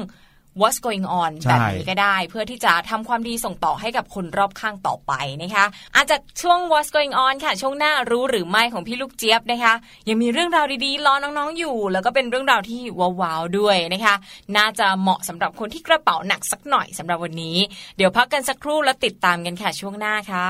[0.59, 9.73] what's going on ใช่แบบนี้ก็ได้ เพื่อที่จะทำความดีส่งต่อให้กับคนรอบข้างต่อไปนะคะอาจจากช่วง what's going on ค่ะ ช่วงหน้ารู้หรือไม่ของพี่ลูกเจี๊ยบนะคะ
[10.09, 12.81] ยังมีเรื่องราวดีๆรอน้องๆอยู่ แล้วก็เป็นเรื่องราวที่
[13.21, 14.15] ว้าวๆด้วยนะคะ
[14.57, 17.57] น่าจะเหมาะสำหรับคนที่กระเป๋าหนักสักหน่อยสำหรับวันนี้
[17.97, 20.47] เดี๋ยวพักกันสักครู่แล้วติดตามกันค่ะช่วงหน้าค่ะ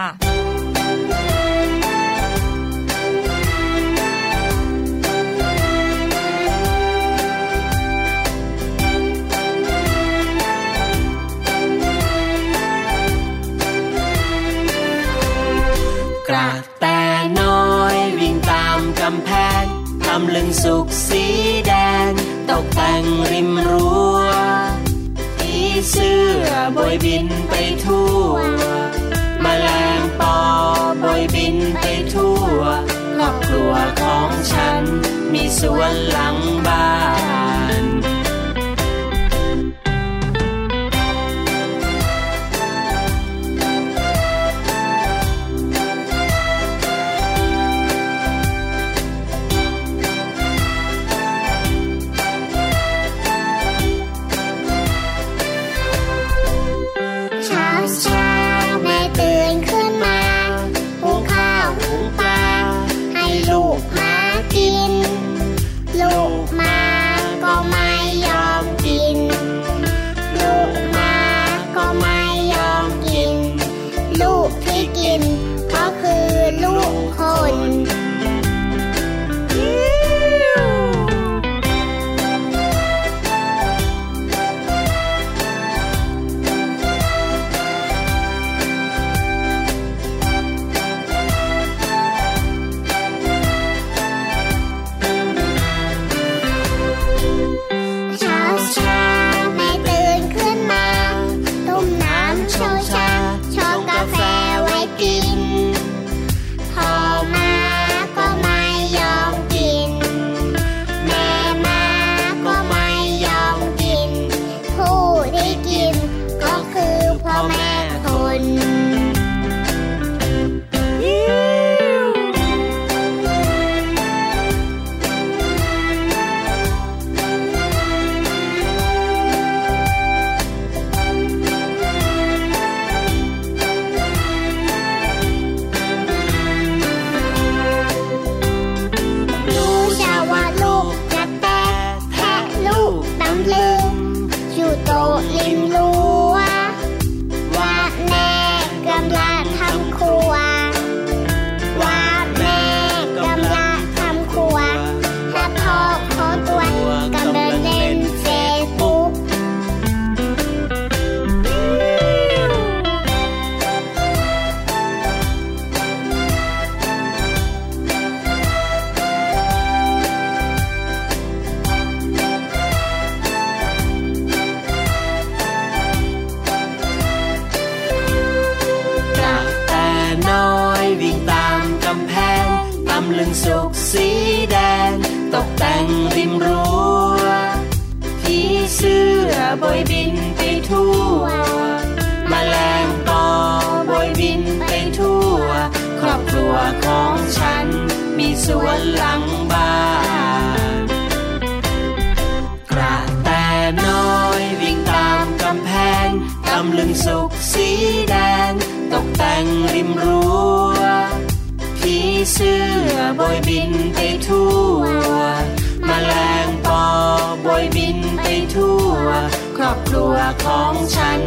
[220.45, 221.19] ของฉัน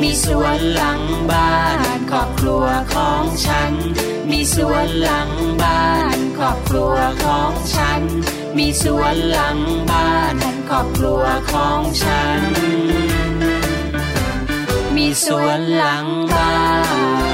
[0.00, 3.72] มีสวนหลังบ้านครอบครัวของฉัน
[4.30, 5.30] มีสวนหลัง
[5.62, 5.86] บ้า
[6.16, 8.00] นครอบครัวของฉัน
[8.56, 9.58] มีสวนหลัง
[9.90, 10.36] บ้าน
[10.68, 12.40] ครอบครัวของฉัน
[14.96, 16.54] มีสวนหลังบ้า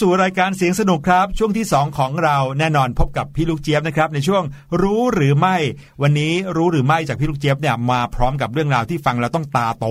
[0.00, 4.42] สู่รายการเสียงสนุกครับ ช่วงที่ 2 ของเราแน่นอนพบกับพี่ลูกเจี๊ยบนะครับ ในช่วง
[4.82, 5.56] รู้หรือไม่
[6.02, 9.86] วันนี้รู้หรือไม่จากพี่ลูกเจี๊ยบเนี่ยมาพร้อมกับเรื่องราวที่ฟังแล้วต้องตาโต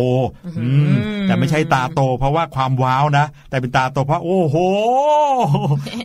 [0.60, 0.96] อืม
[1.28, 4.56] แต่ไม่ใช่ตาโต เพราะว่าความว้าวนะ แต่เป็นตาโตเพราะโอ้โห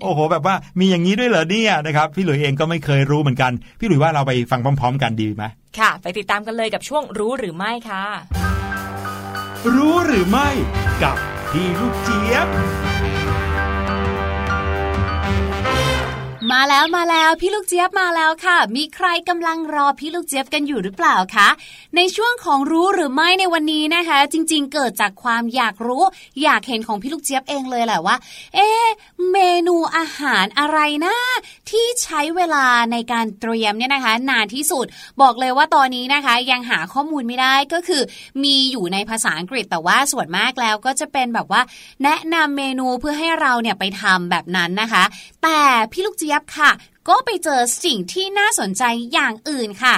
[0.02, 5.44] โอ้โห แบบว่ามีอย่างนี้ด้วยเหรอเนี่ยนะครับ พี่หลุยเองก็ไม่เคยรู้เหมือนกัน พี่หลุยว่าเราไปฟังพร้อม ๆ กันดีไหม
[5.78, 8.04] ค่ะ ไปติดตามกันเลยกับช่วงรู้หรือไม่ค่ะ
[9.74, 10.48] รู้หรือไม่
[11.02, 11.16] กับ
[11.50, 12.48] พี่ลูกเจี๊ยบ
[16.52, 21.48] มาแล้วมาแล้วพี่ลูกเจี๊ยบมาแล้วค่ะ มีใครกำลังรอพี่ลูกเจี๊ยบกันอยู่หรือเปล่าคะ
[21.96, 26.02] ในช่วงของรู้หรือไม่ในวันนี้นะคะ จริง ๆ เกิดจากความอยากรู้
[26.42, 28.16] อยากเห็นของพี่ลูกเจี๊ยบเองเลยแหละว่า
[28.54, 28.68] เอ๊
[29.32, 31.16] เมนูอาหารอะไรนะ
[31.70, 34.86] ที่ใช้เวลาในการเตรียมเนี่ยนะคะ นานที่สุด
[35.22, 38.02] บอกเลยว่าตอนนี้นะคะ ยังหาข้อมูลไม่ได้ก็คือ
[38.44, 41.62] มีอยู่ในภาษาอังกฤษแต่ว่าส่วนมากแล้วก็จะเป็นแบบว่า
[42.04, 45.04] แนะนำเมนูเพื่อให้เราเนี่ยไปทำแบบนั้นนะคะ
[45.42, 45.60] แต่
[45.92, 46.70] พี่ลูกเจี๊ยบค่ะ
[47.08, 48.82] ก็ไปเจอสิ่งที่น่าสนใจ
[49.12, 49.94] อย่างอื่นค่ะ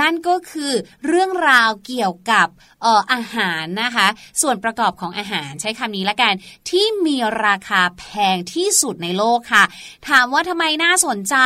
[0.00, 0.72] นั่นก็คือ
[1.06, 2.48] เรื่องราวเกี่ยวกับ
[2.84, 4.06] อ่ออาหารนะคะ
[4.42, 6.34] ส่วนประกอบของอาหารใช้คำนี้ละกัน
[6.70, 7.16] ที่มี
[7.46, 8.04] ราคาแพ
[8.34, 9.64] งที่สุดในโลกค่ะ
[10.08, 11.36] ถามว่าทำไมน่าสนใจ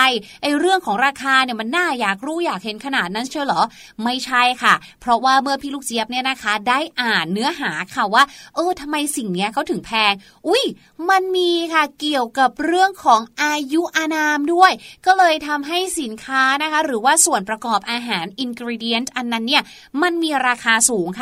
[0.42, 3.62] ไอ้เรื่องของราคาเนี่ยมันน่าอยากรู้อยากเห็นขนาดนั้นเชียวเหรอ
[4.04, 8.22] ไม่ใช่ค่ะ เพราะว่าเมื่อพี่ลูกเจี๊ยบเนี่ยนะคะ ได้อ่านเนื้อหาค่ะว่า
[8.54, 10.12] เออทำไมสิ่งเนี้ยเขาถึงแพง
[10.48, 10.64] อุ้ย
[11.10, 14.72] มันมีค่ะเกี่ยวกับเรื่องของอายุอานามด้วย
[15.06, 19.62] ก็เลยทำให้สินค้านะคะ หรือว่าส่วนประกอบอาหารอินกริเดียนอันนั้นเนี่ย
[20.02, 21.21] มันมีราคาสูงค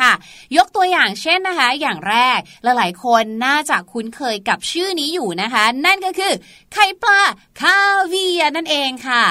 [0.57, 6.33] ยกตัวอย่างเช่นนะคะ อย่างแรกหลายๆคนน่าจะคุ้นเคยกับชื่อนี้อยู่นะคะ นั่นก็คือ
[6.73, 7.19] ไข่ปลา
[7.59, 7.77] คา
[8.07, 9.23] เวียนั่นเองค่ะ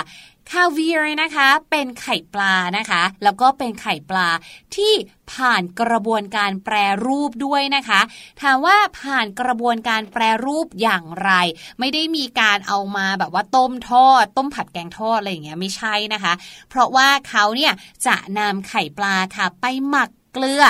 [0.50, 4.28] คาเวียร์นะคะเป็นไข่ปลานะคะ แล้วก็เป็นไข่ปลา
[4.76, 4.92] ที่
[5.32, 8.00] ผ่านกระบวนการแปรรูปด้วยนะคะ
[8.42, 11.30] ถามว่าผ่านกระบวนการแปรรูปอย่างไร
[11.78, 16.32] ไม่ได้มีการเอามาแบบว่าต้มทอด ต้มผัดแกงทอดอะไรอย่างเงี้ยไม่ใช่นะคะ
[16.68, 17.72] เพราะว่าเขาเนี่ย
[18.06, 20.64] จะนำไข่ปลาค่ะไปหมัก เกลือ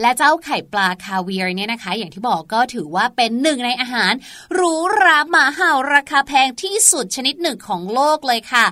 [0.00, 4.12] และเจ้าไข่ปลาคาเวียร์เนี่ยนะคะ อย่างที่บอกก็ถือว่าเป็นหนึ่งในอาหาร
[4.54, 8.66] หรูหราหมาเห่าราคาแพงที่สุดชนิดหนึ่งของโลกเลยค่ะ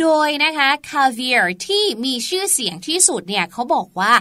[0.00, 4.12] โดยนะคะคาเวียร์ที่มีชื่อเสียงที่สุดเนี่ยเขาบอกว่า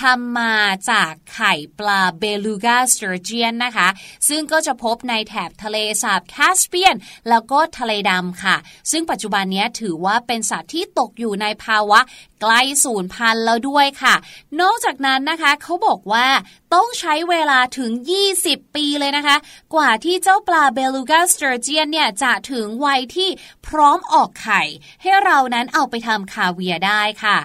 [0.00, 0.56] ทำมา
[0.90, 3.88] จากไข่ปลา Beluga sturgeon นะคะ
[4.28, 6.94] ซึ่งก็จะพบในแถบทะเลสาบแคสเปียน
[7.28, 8.56] แล้วก็ทะเลดำค่ะ
[8.90, 12.00] ซึ่งปัจจุบันนี้ถือว่าเป็นสัตว์ที่ตกอยู่ในภาวะ
[12.40, 14.14] ใกล้สูญพันธุ์แล้วด้วยค่ะ
[14.60, 16.26] นอกจากนั้นนะคะเขาบอกว่า
[16.74, 17.92] ต้องใช้เวลาถึง
[18.32, 19.36] 20 ปีเลยนะคะ
[19.74, 23.28] กว่าที่เจ้าปลา Beluga sturgeon เนี่ยจะถึงวัยที่
[23.66, 24.62] พร้อมออกไข่
[25.02, 27.38] ให้เรานั้นเอาไปทำคาเวียร์ได้ค่ะ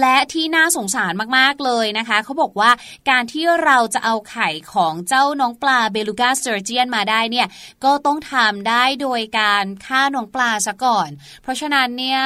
[0.00, 2.70] และที่น่าสงสารมากๆเลยนะคะเขาบอกว่า
[3.10, 7.46] การที่เราจะเอาไข่ของเจ้าน้องปลา Beluga sturgeon มาได้เนี่ย
[7.84, 11.08] ก็ต้องทำได้โดยการฆ่าน้องปลาซะก่อน
[11.42, 12.20] เพราะฉะนั้นเนี่ย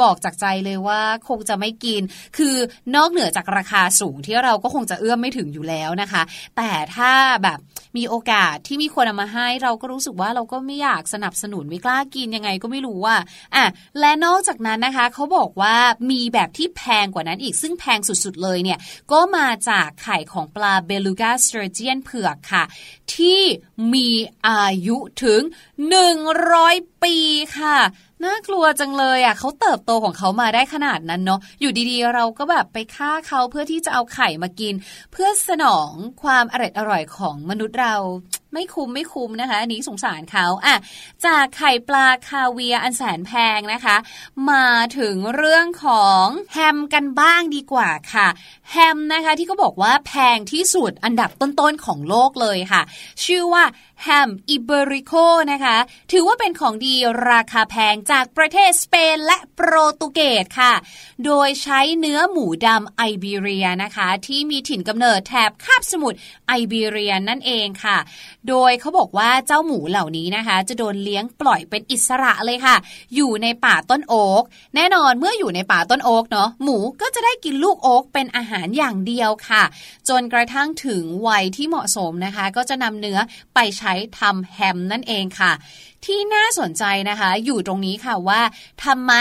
[0.00, 2.02] บอกจากใจเลยว่าคงจะไม่กิน
[2.36, 2.54] คือ
[2.94, 6.22] นอกเหนือจากราคาสูงที่เราก็คงจะเอื้อมไม่ถึงอยู่แล้วนะคะ
[6.56, 7.12] แต่ถ้า
[7.42, 7.58] แบบ
[7.96, 13.16] มีโอกาสที่มีคนเอามาให้ เราก็รู้สึกว่าเราก็ไม่อยากสนับสนุนไม่กล้ากินยังไงก็ไม่รู้ว่า
[13.54, 13.64] อะ
[14.00, 15.76] และนอกจากนั้นนะคะเขาบอกว่า
[16.10, 18.78] มีแบบที่แพงกว่านั้นอีกซึ่งแพงสุดๆเลยเนี่ย
[19.12, 22.64] ก็มาจากไข่ของปลาเบลูกาสเตอร์เจียนเผือกค่ะ
[23.14, 23.40] ที่
[23.94, 24.08] มี
[24.48, 25.40] อายุถึง
[26.22, 27.16] 100 ปี
[27.58, 27.78] ค่ะ
[28.24, 34.74] น่ากลัวจังเลยอะเขาเติบโตของเขามาได้ขนาดนั้นเนาะอยู่ดีๆ เราก็แบบไปฆ่าเขาเพื่อที่จะเอาไข่มากิน
[35.12, 35.90] เพื่อสนอง
[36.22, 37.96] ความอร่อยอร่อยของมนุษย์เรา
[38.54, 40.76] ไม่คุ้มไม่คุ้มนะคะ อันนี้สงสารเขาอะ
[41.26, 43.96] จากไข่ปลาคาเวียอันแสนแพงนะคะ
[44.50, 44.66] มา
[44.98, 48.28] ถึงเรื่องของแฮมกันบ้างดีกว่าค่ะ
[48.70, 52.82] แฮมนะคะที่เขาบอกว่าแพงที่สุดอันดับต้นๆของโลกเลยค่ะ
[53.24, 53.64] ชื่อว่า
[54.04, 55.12] แฮมอิเบริโก
[55.52, 55.76] นะคะ
[56.12, 56.94] ถือว่าเป็นของดี
[57.30, 60.74] ราคาแพงจากประเทศสเปนและโปรตุเกสค่ะ
[61.24, 67.98] โดยใช้เนื้อหมูดำไอเบีเรียนะคะ ที่มีถิ่นกำเนิดแถบคาบสมุทรไอเบีเรียนั่นเองค่ะ
[68.48, 72.76] โดยเขาบอกว่าเจ้าหมูเหล่านี้นะคะ จะโดนเลี้ยงปล่อยเป็นอิสระเลยค่ะ
[73.14, 74.42] อยู่ในป่าต้นโอ๊ก
[74.74, 79.62] แน่นอนเมื่ออยู่ในป่าต้นโอ๊กเนาะหมูก็จะได้กินลูกโอ๊กเป็นอาหารอย่างเดียวค่ะ
[80.08, 83.18] จนกระทั่งถึงวัยที่เหมาะสมนะคะ ก็จะนำเนื้อ
[83.54, 83.89] ไปใช้
[84.20, 85.52] ทำแฮมนั่นเองค่ะ
[86.06, 88.40] ที่น่าสนใจนะคะ อยู่ตรงนี้ค่ะว่า
[88.84, 89.12] ทำไม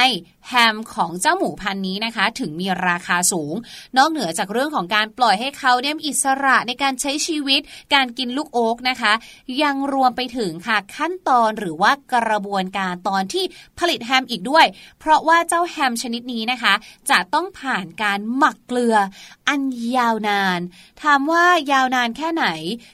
[0.50, 3.56] แฮมของเจ้าหมูพันนี้นะคะ ถึงมีราคาสูง
[3.98, 7.62] นอกเหนือจากเรื่องของการปล่อยให้เขาเนี่ยมีอิสระในการใช้ชีวิต
[7.94, 9.14] การกินลูกโอ๊กนะคะ
[9.64, 13.46] ยังรวมไปถึงค่ะขั้นตอนหรือว่ากระบวนการตอนที่
[13.80, 14.66] ผลิตแฮมอีกด้วย
[15.00, 16.74] เพราะว่าเจ้าแฮมชนิดนี้นะคะ
[17.10, 18.96] จะต้องผ่านการหมักเกลือ
[19.48, 19.62] อัน
[19.96, 20.60] ยาวนาน
[21.02, 22.46] ถามว่ายาวนานแค่ไหน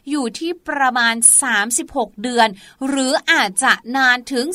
[0.10, 1.16] อยู่ที่ประมาณ
[1.68, 2.48] 36 เดือน
[2.88, 4.46] หรืออาจจะนานถึง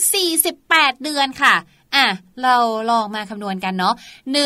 [0.46, 1.54] 48 เดือนค่ะ
[1.94, 2.06] อะ
[2.42, 2.56] เรา
[2.90, 3.94] ลองมาคำนวณกันเนาะ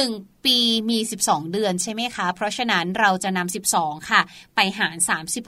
[0.09, 0.57] 1 ปี
[0.91, 4.21] มี 12 เดือนใช่ไหมคะ เพราะฉะนั้นเราจะนำ12 ค่ะ
[4.55, 4.97] ไปหาร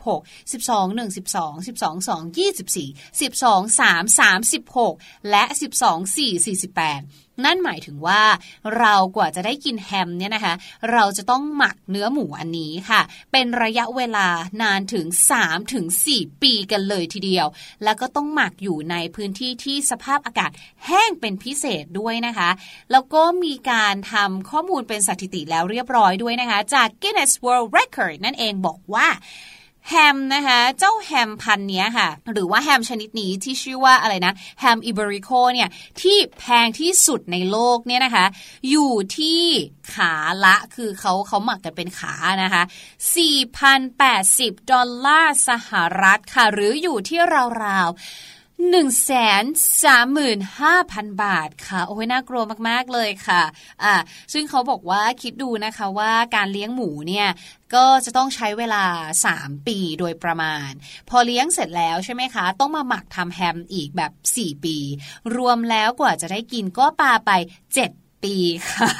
[0.00, 5.44] 36 12 1 12 12 2 24 12 3 36 และ
[5.76, 8.22] 12 4 48นั่นหมายถึงว่า
[8.78, 10.54] เรากว่าจะได้กินแฮมเนี่ยนะคะ
[10.92, 13.00] เราจะต้องหมักเนื้อหมูอันนี้ค่ะ
[13.32, 14.28] เป็นระยะเวลา
[14.62, 15.06] นานถึง
[15.38, 15.86] 3ถึง
[16.42, 17.46] ปีกันเลยทีเดียว
[17.84, 20.50] แล้วก็ต้องหมักอยู่ในพื้นที่ที่สภาพอากาศ
[20.86, 22.50] แห้งเป็นพิเศษด้วยนะคะ
[22.92, 29.08] แล้วก็มีการทำข้อมูลเป็นสถิติแล้วเรียบร้อยด้วยนะคะ จาก Guinness World Record นั่นเองบอกว่า
[29.90, 35.68] แฮมนะคะ เจ้าแฮมพันเนี้ยค่ะ หรือว่าแฮมชนิดนี้ที่ชื่อว่าอะไรนะแฮมอิบริโกเนี่ย
[36.00, 38.26] ที่แพงที่สุดในโลกเนี่ยนะคะ
[38.70, 39.42] อยู่ที่
[39.94, 40.14] ขา
[40.44, 42.62] ละคือเขาเขาหมักกันเป็นขานะคะ
[43.46, 45.70] 4,080 ดอลลาร์สห
[46.02, 47.20] รัฐค่ะ หรืออยู่ที่
[47.64, 48.00] ราวๆ
[48.56, 48.64] 1
[49.08, 50.18] 3 5 0
[50.60, 53.42] 0 0 บาทค่ะ โอ้ยน่ากลัวมาก ๆ เลยค่ะ
[53.82, 53.94] อ่า
[54.32, 57.28] ซึ่งเขาบอกว่าคิดดูนะคะว่าการเลี้ยงหมูเนี่ย
[57.74, 58.84] ก็จะต้องใช้เวลา
[59.26, 60.70] 3 ปีโดยประมาณ
[61.08, 64.76] พอเลี้ยงเสร็จแล้วใช่ไหมคะ ต้องมาหมักทำแฮมอีกแบบ 4 ปี
[65.36, 67.30] รวมแล้วกว่าจะได้กินก็ปาไป
[67.74, 68.36] 7 ปี
[68.70, 68.90] ค่ะ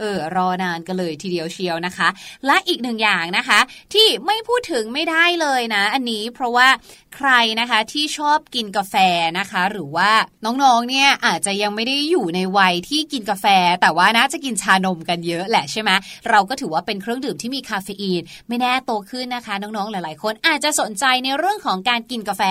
[0.00, 2.08] เออรอนานกันเลยทีเดียวเชียวนะคะ
[2.46, 3.60] และอีกหนึ่งอย่างนะคะ
[3.94, 6.68] ที่ไม่พูดถึงไม่ได้เลยนะ อันนี้เพราะว่า
[7.16, 7.30] ใคร
[7.60, 8.94] นะคะที่ชอบกินกาแฟ
[9.38, 10.10] นะคะ หรือว่า
[10.44, 13.46] น้องๆเนี่ยอาจจะยังไม่ได้อยู่ในวัยที่กินกาแฟ
[13.80, 15.90] แต่ว่าน่าจะกินชานมกันเยอะแหละใช่ไหม
[16.30, 22.42] เราก็ถือว่าเป็นเครื่องดื่มที่มีคาเฟอีน ไม่แน่โตขึ้นนะคะ น้องๆหลายๆ คนอาจจะสนใจในเรื่องของการกินกาแฟ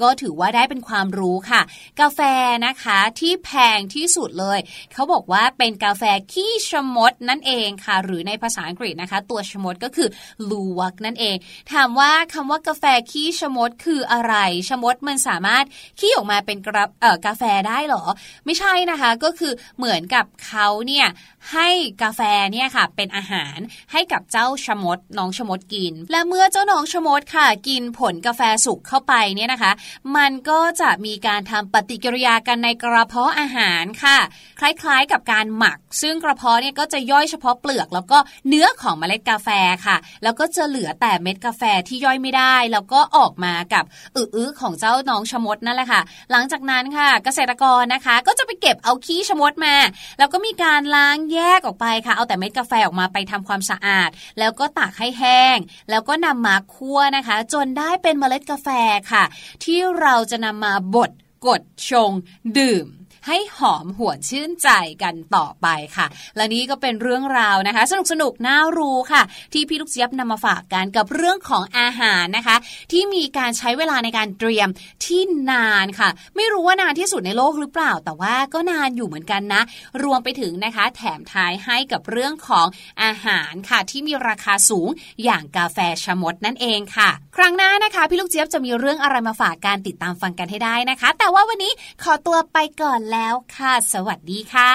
[0.00, 1.60] ก็ถือว่าได้เป็นความรู้ค่ะ
[2.00, 2.20] กาแฟ
[2.66, 4.58] นะคะที่แพงที่สุดเลย
[4.92, 6.02] เขาบอกว่าเป็นกาแฟ
[6.32, 10.08] ขี้ชะมดนั่นเองค่ะ หรือในภาษาอังกฤษนะคะ ตัวชะมดก็คือ
[10.50, 11.36] ลูวักนั่นเอง
[11.72, 14.34] ถามว่าคำว่ากาแฟขี้ชะมดคืออะไร
[14.68, 15.64] ชะมดมันสามารถ
[16.00, 18.04] ขี้ออกมาเป็นกระเอ่อกาแฟได้เหรอ
[18.44, 21.06] ไม่ใช่นะคะก็คือเหมือนกับเขาเนี่ย
[21.52, 21.68] ให้
[22.02, 22.20] กาแฟ
[22.52, 23.58] เนี่ยค่ะ เป็นอาหาร
[23.92, 29.72] ให้กับเจ้าชะมดน้องชะมดกิน และเมื่อเจ้าน้องชะมดค่ะ กินผลกาแฟสุกเข้าไปเนี่ยนะคะ
[30.16, 34.18] มันก็จะมีการทำปฏิกิริยากันในกระเพาะอาหารค่ะ
[34.60, 38.18] คล้ายๆกับการหมัก ซึ่งกระเพาะเนี่ยก็จะย่อยเฉพาะเปลือก แล้วก็
[38.48, 39.48] เนื้อของเมล็ดกาแฟ
[39.86, 43.84] ค่ะ แล้วก็จะเหลือแต่เม็ดกาแฟที่ย่อยไม่ได้ แล้วก็ออกมากับ
[44.16, 49.74] อื้อๆของเจ้าน้องชะมดนั่นแหละค่ะ หลังจากนั้นค่ะ เกษตรกรนะคะ ก็จะไปเก็บเอาขี้ชะมดมา
[50.18, 55.58] แล้วก็มีการล้างแยกออกไปค่ะ เอาแต่เม็ดกาแฟออกมาไปทำความสะอาด แล้วก็ตากให้แห้ง
[55.90, 58.68] แล้วก็นำมาคั่วนะคะ จนได้เป็นเมล็ดกาแฟ
[59.12, 59.24] ค่ะ
[59.64, 61.10] ที่เราจะนำมาบด
[61.46, 62.10] กดชง
[62.58, 62.86] ดื่ม
[63.26, 64.68] ให้หอมหวนชื่นใจ
[65.02, 65.66] กันต่อไป
[65.96, 66.06] ค่ะ
[66.36, 69.22] และนี่ก็เป็นเรื่องราวนะคะ สนุกสนุกน่ารู้ค่ะ
[69.52, 72.56] ที่พี่ลูกเจี๊ยบนำมาฝากกันกับเรื่องของอาหารนะคะ
[72.92, 74.68] ที่มีการใช้เวลาในการเตรียม
[75.04, 79.62] ที่นานค่ะ ไม่รู้ว่านานที่สุดในโลกหรือเปล่า แต่ว่าก็นานอยู่เหมือนกันนะ
[80.02, 82.66] รวมไปถึงนะคะ แถมท้ายให้กับเรื่องของ
[83.02, 84.88] อาหารค่ะ ที่มีราคาสูง
[85.24, 91.72] อย่างกาแฟชะมดนั่นเองค่ะ ครั้งหน้านะคะ พี่ลูกเจี๊ยบจะมีเรื่องอะไรมาฝากการติดตามฟังกันให้ได้นะคะ แต่ว่าวันนี้
[92.02, 93.13] ขอตัวไปก่อนแล้ว
[93.56, 94.72] ค่ะ สวัสดีค่ะ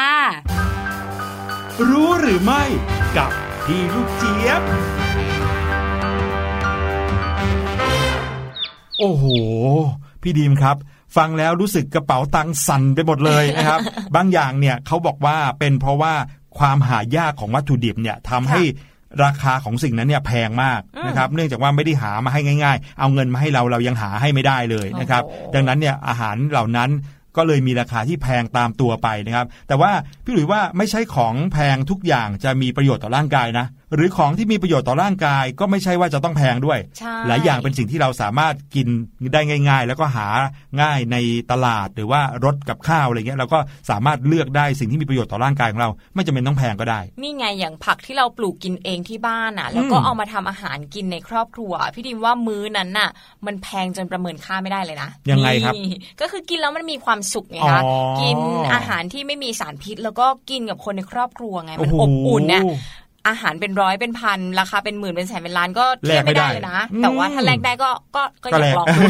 [1.90, 2.64] รู้หรือไม่
[3.18, 3.32] กับ
[3.66, 4.62] พี่ลูกเจี๊ยบ
[9.00, 9.26] โอ้โห
[10.22, 10.78] พี่ดีมครับ
[11.18, 13.80] ฟังแล้วรู้สึกกระเป๋าตังค์สั่นไปหมดเลยนะครับ
[14.16, 16.14] บางอย่างเนี่ยเขาบอกว่าเป็นเพราะว่า
[16.58, 18.62] ความหายากของวัตถุดิบเนี่ยทำให้
[19.24, 26.90] ราคาของสิ่งนั้นเนี่ยแพงมากนะครับ เนื่องจากว่าไม่ได้หามาให้ง่าย ๆ เอาเงินมาให้เราเรายังหาให้ไม่ได้เลยนะครับโอ้โหดังนั้นเนี่ยอาหารเหล่านั้น
[27.36, 29.92] ก็เลยมีราคาที่แพงตามตัวไปนะครับ แต่ว่า
[30.24, 33.66] พี่หลุยว่าไม่ใช่ของแพงทุกอย่างจะมีประโยชน์ต่อร่างกายนะ
[33.96, 38.88] หรือของที่มีประโยชน์ต่อร่างกายก็ไม่ใช่ว่าจะต้องแพงด้วยใช่หลายอย่างเป็นสิ่งที่เราสามารถกิน
[39.34, 40.28] ได้ง่าย ๆ แล้วก็หา
[40.82, 41.18] ง่ายใน
[41.52, 43.60] ตลาดหรือว่ารถกับข้าวอะไรเงี้ยเราก็
[43.90, 53.10] สามารถเลือกได้สิ่งที่มีประโยชน์ต่อร่างกายของเรา ไม่จำเป็นต้องแพงก็ได้ นี่ไงอย่างผักที่เราปลูกกินเองที่บ้านอะ แล้วก็อืมเอามาทำอาหารกินในครอบครัว พี่ดิมว่ามื้อนั้นน่ะ
[53.46, 55.90] มันแพงจนประเมินค่าไม่ได้เลยนะยังไงครับนี่
[56.22, 57.82] ก็คือกินแล้วมันมีความสุขไงอ๋อคะ
[58.22, 58.38] กิน
[58.74, 62.64] อาหารที่ไม่มีสารพิษ แล้วก็กินกับคนในครอบครัวไงมันโอ้อบโหอุ่นเนี่ย
[63.28, 69.02] อาหารเป็นร้อยเป็นพันราคาเป็นหมื่นเป็นแสนเป็นล้านก็แลเทียกบไม่ไม่ได้ได้เลยนะอืมแต่ว่าถ้าแลกได้ก็ก็ก็อก็ยาแลกกลองดู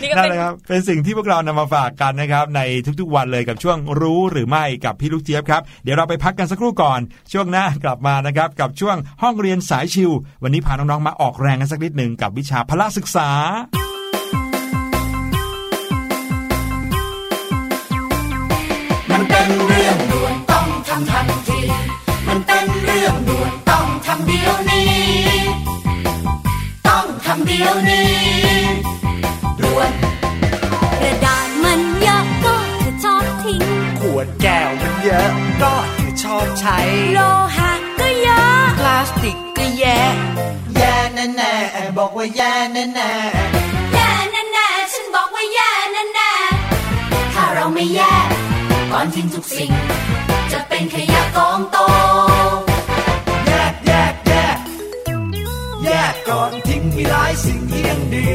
[0.00, 2.60] นี่ก็นั่นเป็นแหละครับเป็นสิ่งที่พวกเรานำมาฝากกันนะครับ ใน
[3.00, 7.00] ทุกๆวันเลยกับช่วงรู้หรือไม่กับพี่ลูกเจี๊ยบครับ เดี๋ยวเราไปพักกันสักครู่ก่อน
[7.32, 10.10] ช่วงหน้ากลับมานะครับ กับช่วงห้องเรียนสายชิว
[10.42, 13.28] วันนี้พาน้องๆมาออกแรงกันสักนิดหนึ่งกับวิชาพละศึกษา
[19.10, 21.35] มันเป็นเรื่องด่วนต้องทำทันที
[22.38, 24.90] มันเป็นเรื่องด่วนต้องทำเดี๋ยวนี้
[26.88, 28.12] ต้องทำเดี๋ยวนี้
[29.60, 29.90] ด่วน
[31.00, 33.62] กระดาษมันเยอะก็จะชอบทิ้ง
[34.00, 35.30] ขวดแก้วมันเยอะ
[35.62, 36.78] ก็คือชอบใช้
[37.14, 37.20] โล
[37.56, 40.00] หะก็เยอะ พลาสติกก็แย่
[40.76, 43.12] แย่แน่แน่ๆบอกว่าแย่แน่แน่
[43.94, 44.10] แย่
[44.52, 48.28] แน่ๆฉันบอกว่าแย่แน่ๆถ้าเราไม่แยก
[48.92, 49.72] ก่อนทิ้งทุกสิ่ง
[50.25, 50.25] จะ
[50.78, 51.78] เป็นขยะกองโต
[53.46, 54.58] แยกแยกแยก
[55.84, 58.28] แยกก่อนทิ้งมีหลายสิ่งที่ยังดี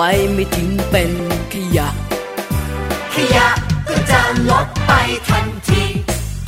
[0.00, 1.12] ไว้ไม่ทิ้งเป็น
[1.52, 1.88] ขยะ
[3.14, 3.48] ขยะ
[3.88, 4.20] ก็จะ
[4.50, 4.92] ลดไป
[5.28, 5.84] ทันที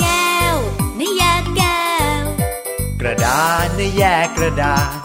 [0.01, 0.57] แก้ว
[0.99, 1.89] นี่แยกแก้
[2.21, 2.23] ว
[3.01, 4.99] กระดาษนะแยกกระดาษ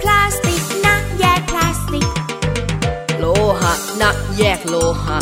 [0.00, 2.08] พลาสติกนะแยกพลาสติก
[3.18, 3.24] โล
[3.60, 5.18] หะนะแยกโลหะ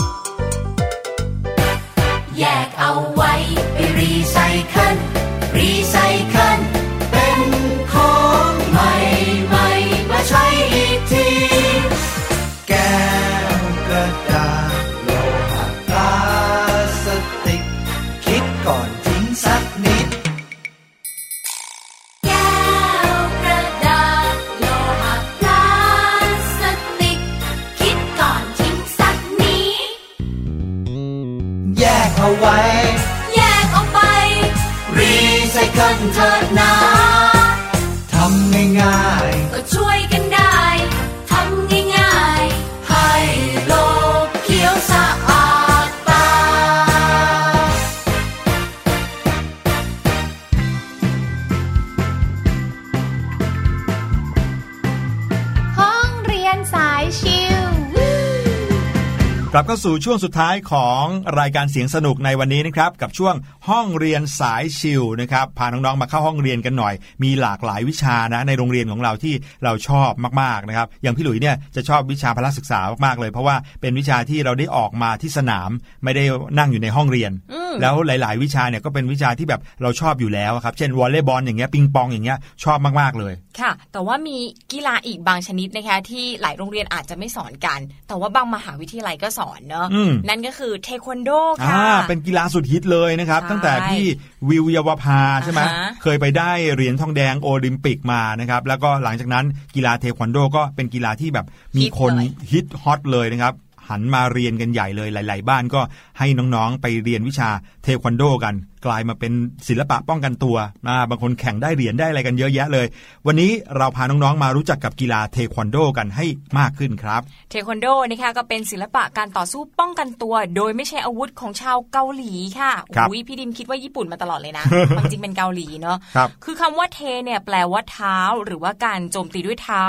[59.76, 61.04] าสู่ช่วงสุดท้ายของ
[61.40, 63.34] รายการเสียงสนุกในวันนี้นะครับ กับช่วง
[63.68, 70.10] ห้องเรียนสายชิลนะครับพาน้องๆมาเข้าห้องเรียนกันหน่อย มีหลากหลายวิชานะในโรงเรียนของเราที่เราชอบ
[70.42, 75.70] มากๆนะครับอย่างพี่หลุยเนี่ยจะชอบวิชาพละศึกษามากๆเลย เพราะว่าเป็นวิชาที่เราได้ออกมาที่สนาม
[76.04, 76.24] ไม่ได้
[76.58, 84.36] นั่งอยู่ในห้องเรียนอืมแล้วหลาย ๆ วิชาเนี่ยก็เป็นวิชาที่แบบเราชอบอยู่แล้วครับเช่นวอลเลย์บอลอย่างเงี้ยปิงปองอย่างเงี้ยชอบมากๆเลย ค่ะ แต่ว่ามี
[84.72, 91.30] กีฬาอีกบางชนิดนะคะที่หลายโรงเรียนอาจจะไม่สอนกัน แต่ว่าบางมหาวิทยาลัยก็สอนเนอะอืมนั่นก็คือเทควันโด
[91.62, 94.04] อ่าค่ะเป็นกีฬาสุดฮิตเลยนะครับใช่ตั้งแต่พี่
[94.48, 99.44] วิวเยาวภาใช่ไหมอ่าฮะเคยไปได้เหรียญทองแดงโอลิมปิกมานะครับแล้วก็หลังจากนั้น
[99.74, 101.46] กีฬาเทควันโดก็เป็นกีฬาที่แบบ
[101.78, 102.12] มีคน
[102.50, 103.54] ฮิตฮอตเลยนะครับ
[103.88, 105.80] หันมาเรียนกันใหญ่เลยหลาย ๆ บ้านก็
[106.18, 107.48] ให้น้องๆ ไปเรียนวิชา
[107.82, 108.54] เทควันโดกัน
[108.86, 109.32] กลายมาเป็น
[109.68, 110.56] ศิลปะป้องกันตัว
[110.88, 112.86] อ่าบางคนแข่งได้เหรียญได้อะไรกันเยอะแยะเลย
[113.26, 116.26] วันนี้เราพาน้องๆมารู้จักกับกีฬาเทควันโดกันให้
[116.58, 124.64] มากขึ้นครับ เทควันโดนะคะก็เป็นศิลปะการต่อสู้ป้องกันตัว โดยไม่ใช่อาวุธของชาวเกาหลีค่ะครับอุ้ยพี่ดิมคิดว่าญี่ปุ่นมาตลอดเลยนะ
[124.96, 129.84] ความจริงเป็นเกาหลีเนาะครับคือคำว่าเทเนี่ยแปลว่าเท้า หรือว่าการโจมตีด้วยเท้า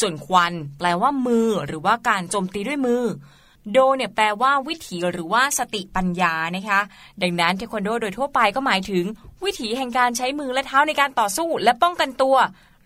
[0.00, 3.04] ส่วนควัน แปลว่ามือ หรือว่าการโจมตีด้วยมือ
[3.72, 6.80] โดเนี่ยแปลว่าวิถีหรือว่าสติปัญญานะคะ
[7.22, 9.04] ดังนั้นเทควันโดโดยทั่วไปก็หมายถึง
[9.44, 12.36] วิถีแห่งการใช้มือและเท้าในการต่อสู้และป้องกันตัว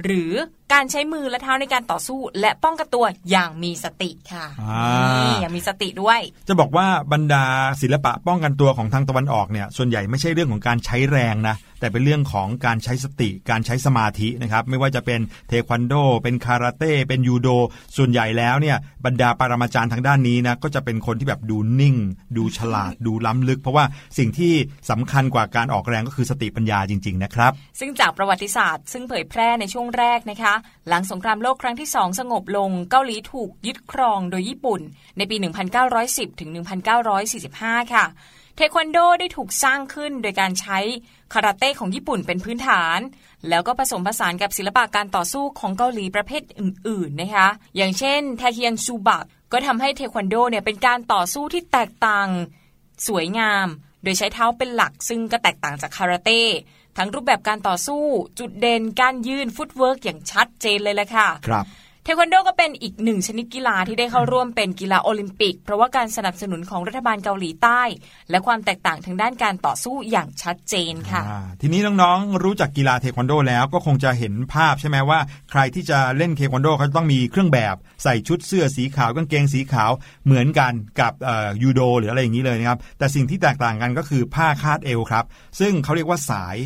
[0.04, 0.32] หรือ
[0.72, 4.82] การใช้มือและเท้าในการต่อสู้ และป้องกันตัวอย่างมีสติค่ะอ่า
[5.22, 7.44] นี่อย่างมีสติด้วย จะบอกว่าบรรดา
[7.82, 17.48] ศิลปะป้องกันตัวของทางตะวันออกเนี่ยส่วนใหญ่ไม่ใช่เรื่องของการใช้แรงนะ แต่เป็นเรื่องของการใช้สติการใช้สมาธินะครับไม่ว่าจะเป็นเทควันโด เป็นคาราเต้เป็นยูโด
[17.96, 21.96] ส่วนใหญ่แล้วเนี่ยบรรดาปรมาจารย์ทางด้านนี้นะก็จะเป็นคนที่แบบดูนิ่ง
[22.36, 23.84] ดูฉลาดดูล้ำลึก เพราะว่า
[24.18, 24.52] สิ่งที่
[24.90, 30.54] สำคัญกว่าการออกแรงก็คือสติปัญญาจริง ๆ นะครับ ซึ่งจากประวัติศาสตร์ ซึ่งเผยแพร่ในช่วงแรกนะคะ
[30.88, 34.80] หลังสงครามโลกครั้งที่2สงบลงเกาหลีถูกยึดครองโดยญี่ปุ่น
[35.16, 35.36] ในปี
[35.88, 36.50] 1910ถึง
[37.16, 38.06] 1945 ค่ะ
[38.60, 40.78] ทควันโดได้ถูกสร้างขึ้นโดยการใช้
[41.32, 42.98] คาราเต้ของญี่ปุ่นเป็นพื้นฐาน
[43.48, 52.28] แล้วก็ผสมผสานกับศิลปะการต่อสู้ของเกาหลีประเภทอื่น ๆ นะคะ อย่างเช่นแทเคียนซูบักก็ทำให้เทควันโดเนี่ยเป็นการต่อสู้ที่แตกต่าง
[53.06, 53.66] สวยงาม
[54.02, 56.42] โดยใช้เท้าเป็นหลักซึ่งก็แตกต่างจากคาราเต้
[56.96, 58.02] ทั้งรูปแบบการต่อสู้
[58.38, 61.66] จุดเด่นการยืน footwork อย่างชัดเจนเลยแหละค่ะ ครับ เท
[62.18, 67.82] ควันโดก็เป็นอีกหนึ่งชนิดกีฬาที่ได้เข้าร่วมเป็นกีฬาโอลิมปิก เพราะว่าการสนับสนุนของรัฐบาลเกาหลีใต้
[68.30, 71.22] และความแตกต่างทางด้านการต่อสู้อย่างชัดเจนค่ะ
[71.60, 75.18] ทีนี้น้องๆรู้จักกีฬาเทควันโดแล้วก็คงจะเห็นภาพใช่ไหมว่า
[75.50, 79.90] ใครที่จะเล่นเทควันโดเขาต้องมีเครื่องแบบใส่ชุดเสื้อสีขาวกางเกงสีขาว
[80.24, 81.12] เหมือนกันกับ
[81.62, 85.24] ยูโดหรืออะไรอย่างนี้เลยนะครับแต่สิ่งที่แตกต่างกันก็คือผ้าคาดเอวครับ
[85.60, 86.56] ซึ่งเขาเรียกว่าสาย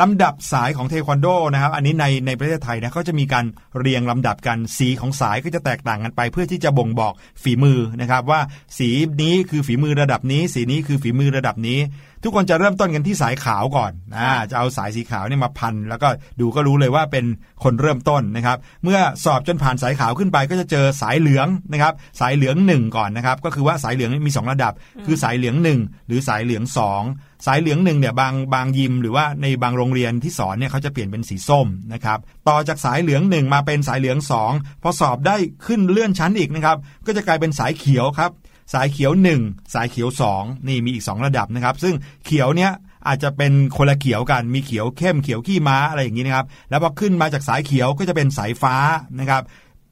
[0.00, 3.44] ลำดับสายของเทควันโดนะครับ อันนี้ในในประเทศไทยนะเขาจะมีการ
[3.78, 8.40] เรียงลำดับกันสีของสายก็จะแตกต่างกันไป เพื่อที่จะบ่งบอกฝีมือนะครับ ว่า
[8.78, 8.88] สี
[9.22, 11.78] นี้คือฝีมือระดับนี้ สีนี้คือฝีมือระดับนี้
[12.22, 16.08] ทุกคนจะเริ่มต้นกันที่สายขาวก่อนอ่าจะเอาสายสีขาวเนี่ยมาพัน แล้วก็
[16.40, 17.24] ดูก็รู้เลยว่าเป็น
[17.64, 24.72] คนเริ่มต้นนะครับ เมื่อสอบจนผ่านสายขาวขึ้นไป ก็จะเจอสายเหลืองนะครับ สายเหลืองหนึ่งก่อนนะครับ ก็คือว่าสายเหลืองมี 2 ระดับ
[25.06, 27.02] คือสายเหลืองหนึ่งหรือสายเหลืองสอง
[27.46, 32.18] สายเหลืองหนึ่งเนี่ยบางบางยิมหรือว่าในบางโรงเรียนที่สอนเนี่ยเขาจะเปลี่ยนเป็นสีส้มนะครับ
[32.48, 35.36] ต่อจากสายเหลืองหนึ่งมาเป็นสายเหลืองสองพอสอบได้
[35.66, 36.76] ขึ้นเลื่อนชั้นอีกนะครับ
[37.06, 38.30] ก็จะกลายเป็นสายเขียวครับ
[38.74, 42.70] สายเขียว 1 สายเขียว 2 นี่มีอีก 2 ระดับนะครับ ซึ่งเขียวเนี้ย
[43.08, 48.76] อาจจะเป็นคนละเขียวกันมีเขียวเข้มเขียวขี้ม้าอะไรอย่างนี้นะครับ แล้วพอขึ้นมาจากสายเขียวก็จะเป็นสายฟ้า
[49.20, 49.42] นะครับ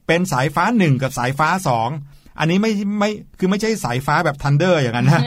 [0.06, 1.48] เป็นสายฟ้า 1 กับสายฟ้า
[1.94, 5.22] 2 อันนี้ไม่ไม่คือไม่ใช่สายฟ้าแบบทันเดอร์อย่างนั้นนะ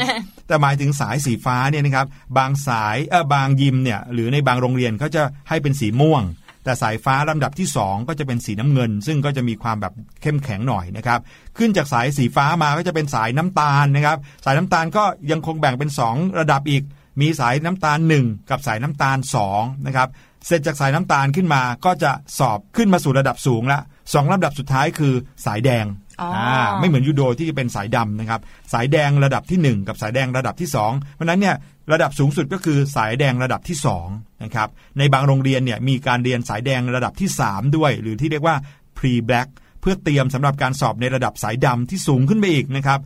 [0.48, 6.24] แต่หมายถึงสายสีฟ้าเนี่ยนะครับบางสายเออบางยิมเนี่ยหรือในบางโรงเรียนเขาจะให้เป็นสีม่วง
[6.64, 11.20] แต่สายฟ้าลำดับที่ 2 ก็จะเป็นสีน้ำเงิน ซึ่งก็จะมีความแบบเข้มแข็งหน่อยนะครับ
[11.58, 16.84] ขึ้นจากสายสีฟ้ามาก็จะเป็นสายน้ำตาลนะครับสายน้ำตาลก็ยังคงแบ่งเป็น 2 ระดับอีก
[17.22, 19.18] มีสายน้ำตาล 1 กับสายน้ำตาล
[19.52, 20.10] 2นะครับ
[20.46, 23.80] เสร็จจากสายน้ำตาลขึ้นมาก็จะสอบขึ้นมาสู่ระดับสูงละ
[24.14, 25.14] สองลำดับสุดท้ายคือ
[25.46, 25.86] สายแดง
[26.80, 28.42] ไม่เหมือนยูโดที่จะเป็นสายดำนะครับ
[28.74, 31.56] สายแดงระดับที่ 1 กับสายแดงระดับที่ 2 เพราะฉะนั้นเนี่ย
[31.94, 33.78] ระดับสูงสุดก็คือสายแดงระดับที่
[34.10, 38.56] 2นะครับ ในบางโรงเรียนเนี่ยมีการเรียนสายแดงระดับที่ 3 ด้วย หรือที่เรียกว่า
[38.98, 39.48] pre black
[39.82, 43.00] เพื่อเตรียมสำหรับการสอบในระดับสายดำที่สูงขึ้นไปอีกนะครับ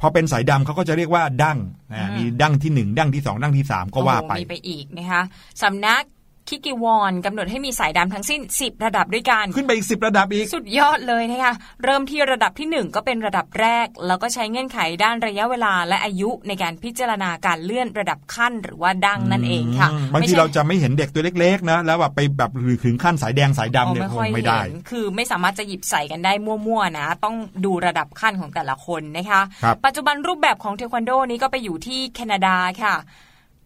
[0.00, 1.58] พอเป็นสายดำเขาก็จะเรียกว่าดั้ง
[1.92, 5.22] อ่ามีดั้งที่ 1 ดั้งที่ 2 ดั้งที่ 3 ก็ว่าไปโอ้โหมีไปอีกนะคะ
[5.62, 6.02] สำนัก
[6.48, 22.50] คิกิวอนกำหนดให้มีสายดำทั้งสิ้น 10 ระดับด้วยกัน ขึ้นไปอีก 10 ระดับอีก สุดยอดเลยนะคะ เริ่มที่ระดับที่ 1 ก็เป็นระดับแรก แล้วก็ใช้เงื่อนไขด้านระยะเวลาและอายุในการพิจารณาการเลื่อนระดับขั้นหรือว่าดังนั่นเองค่ะบางทีไม่ใช่เราจะไม่เห็นเด็กตัวเล็กๆนะแล้วแบบไปแบบ
[22.84, 32.94] ถึงขั้นสายแดงสายดำเนี่ยอ๋อคค่งไม่ค่อยได้เห็นคือไม่สามารถจะหยิบใส่กันได้มั่วๆนะ ต้องดูระดับขั้นของแต่ละคนนะคะครับปัจจุบันรูปแบบของเทควันโดนี้ก็ไปอยู่ที่แคนาดาค่ะ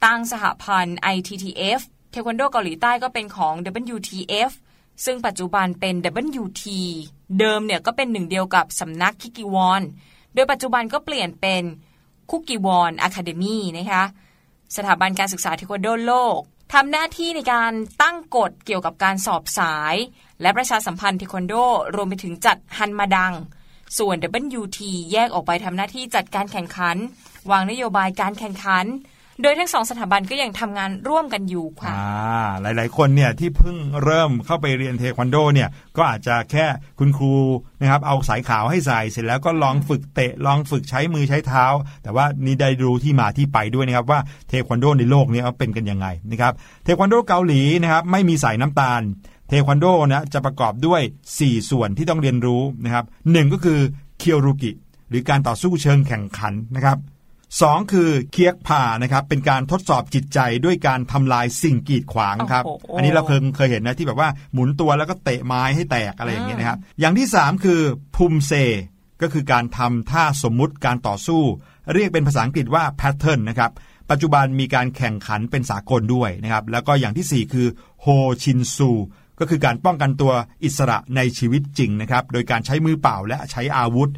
[0.05, 1.81] ตั้งสหพันธ์ ITF
[2.11, 3.55] เทควันโดเกาหลีใต้ก็เป็นของ
[3.95, 4.53] WTF
[5.05, 5.95] ซึ่งปัจจุบันเป็น
[6.43, 6.65] WT
[7.39, 9.83] เดิมเนี่ยก็เป็นหนึ่งเดียวกับสำนักคุกกิวอน
[10.35, 11.63] โดยปัจจุบันก็เปลี่ยนเป็น
[12.31, 14.05] คุกกิวอน academy นะคะ
[14.77, 16.39] สถาบันการศึกษาเทควันโดโลก
[16.73, 19.95] ทำหน้าที่ในการตั้งกฎเกี่ยวกับการสอบสาย
[20.41, 21.55] และประชาสัมพันธ์เทควันโด
[21.95, 23.35] รวมไปถึงจัดฮันมาดัง
[23.99, 24.17] ส่วน
[24.61, 24.81] WT
[25.13, 26.97] แยกออกไปทำหน้าที่จัดการแข่งขัน
[27.51, 28.87] วางนโยบายการแข่งขัน
[29.43, 31.93] โดยทั้งสองสถาบันก็ยังทำงานร่วมกันอยู่ค่ะ
[32.61, 36.67] หลาย ๆ คนเนี่ยที่เพิ่งเริ่มเข้าไปเรียนเทควันโดเนี่ยก็อาจจะแค่
[36.99, 37.35] คุณครู
[37.81, 41.65] นะครับเอาสายขาวให้ใส่เสร็จแล้วก็ลองฝึกเตะลองฝึกใช้มือใช้เท้า
[42.03, 46.53] แต่ว่านี่ได้รู้ที่มาที่ไปด้วยนะครับว่าเทควันโดในโลกนี้เป็นกันยังไงนะครับ
[46.85, 49.03] เทควันโดเกาหลีนะครับไม่มีสายน้ำตาล
[49.49, 51.03] เทควันโดนะจะประกอบด้วย
[51.37, 53.79] 4 ส่วนที่ต้องเรียนรู้นะครับหนึ่งก็คือ
[54.19, 54.71] เคียวรุกิ
[55.09, 56.99] หรือการต่อสู้เชิงแข่งขันนะครับ
[57.61, 67.81] สองคือเคียกพานะครับเป็นการทดสอบจิตใจด้วยการทำลายสิ่งกีดขวางครับโอ้โหอันนี้เราเคยเคยเห็นนะที่แบบว่าหมุนตัวแล้วก็เตะไม้ให้แตกอะไรอย่างเงี้ยนะครับ อย่างที่ 3 คือ
[68.17, 68.53] ภูมิเซ
[69.23, 71.43] ก็คือการทำท่าสมมุติการต่อสู้
[71.95, 73.71] เรียกเป็นภาษาอังกฤษว่า pattern นะครับ
[74.11, 77.67] ปัจจุบันมีการแข่งขันเป็นสากลด้วยนะครับ แล้วก็อย่างทีสี่4 คือ
[78.03, 78.07] โฮ
[78.43, 78.91] ชินซู
[79.41, 80.33] ก็คือการป้องกันตัว
[80.65, 84.11] อิสระในชีวิตจริงนะครับ โดยการใช้มือเปล่าและใช้อาวุธ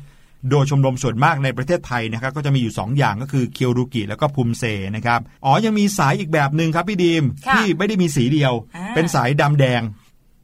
[0.50, 4.64] โดยชมรมส่วนมากในประเทศไทยนะครับก็จะมีอยู่ 2 อย่างก็คือเคียวรุกิแล้วก็ภูมิเซ
[4.96, 9.82] นะครับอ๋อยังมีสายอีกแบบหนึ่งครับพี่ดีมค่ะที่ไม่ได้มีสีเดียวอ่าเป็นสายดำแดง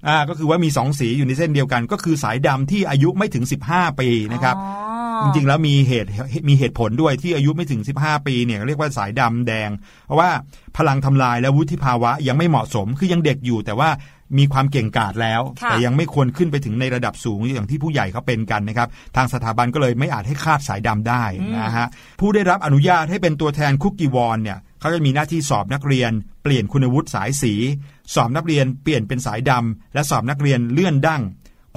[0.09, 4.69] อ่าก็คือว่ามี 2 สีอยู่ในเส้นเดียวกัน ก็คือสายดำที่อายุไม่ถึง 15 ปีนะครับอ๋
[5.23, 6.09] อจริงๆแล้วมีเหตุ
[6.49, 9.71] มีเหตุผลด้วยที่อายุไม่ถึง 15 ปีเนี่ยเรียกว่าสายดำแดง
[10.07, 10.31] เพราะว่า
[10.77, 13.91] พลังทำลายและวุฒิภาวะยังไม่เหมาะสมคือยังเด็กอยู่ แต่ว่า
[14.39, 21.25] มีความเก่งกาจแล้วค่ะแต่ยังไม่ควรขึ้นไปถึงในระดับสูงอย่างที่ผู้ใหญ่เขาเป็นกันนะครับ ทางสถาบันก็เลยไม่อาจให้คาดสายดำได้
[21.65, 21.87] นะฮะ
[22.21, 26.11] ผู้ได้รับอนุญาตให้เป็นตัวแทนคุกกี้วอนเนี่ยเขาจะมีหน้าที่สอบนักเรียน
[26.43, 27.55] เปลี่ยนคุณวุฒิสายสี
[28.15, 31.23] สอบนักเรียนเปลี่ยนเป็นสายดำและสอบนักเรียนเลื่อนดั้ง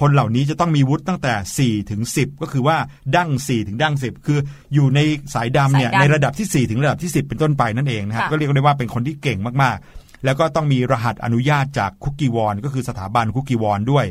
[0.01, 2.77] คนเหล่านี้จะต้องมีวุฒิตั้งแต่ 4 ถึง 10 ก็คือว่า
[3.15, 4.39] ดั้ง 4 ถึงดั้ง 10 คือ
[4.73, 4.99] อยู่ใน
[5.33, 14.05] สายดำเนี่ยสายดำในระดับที่ 4 ถึงระดับที่ 10 เป็นต้นไปนั่นเองนะครับค่ะก็เรียกได้ว่าเป็นคนที่เก่งมากๆ แล้วก็ต้องมีรหัสอนุญาตจากคุกกี้วอนก็คือสถาบันคุกกี้วอนด้วย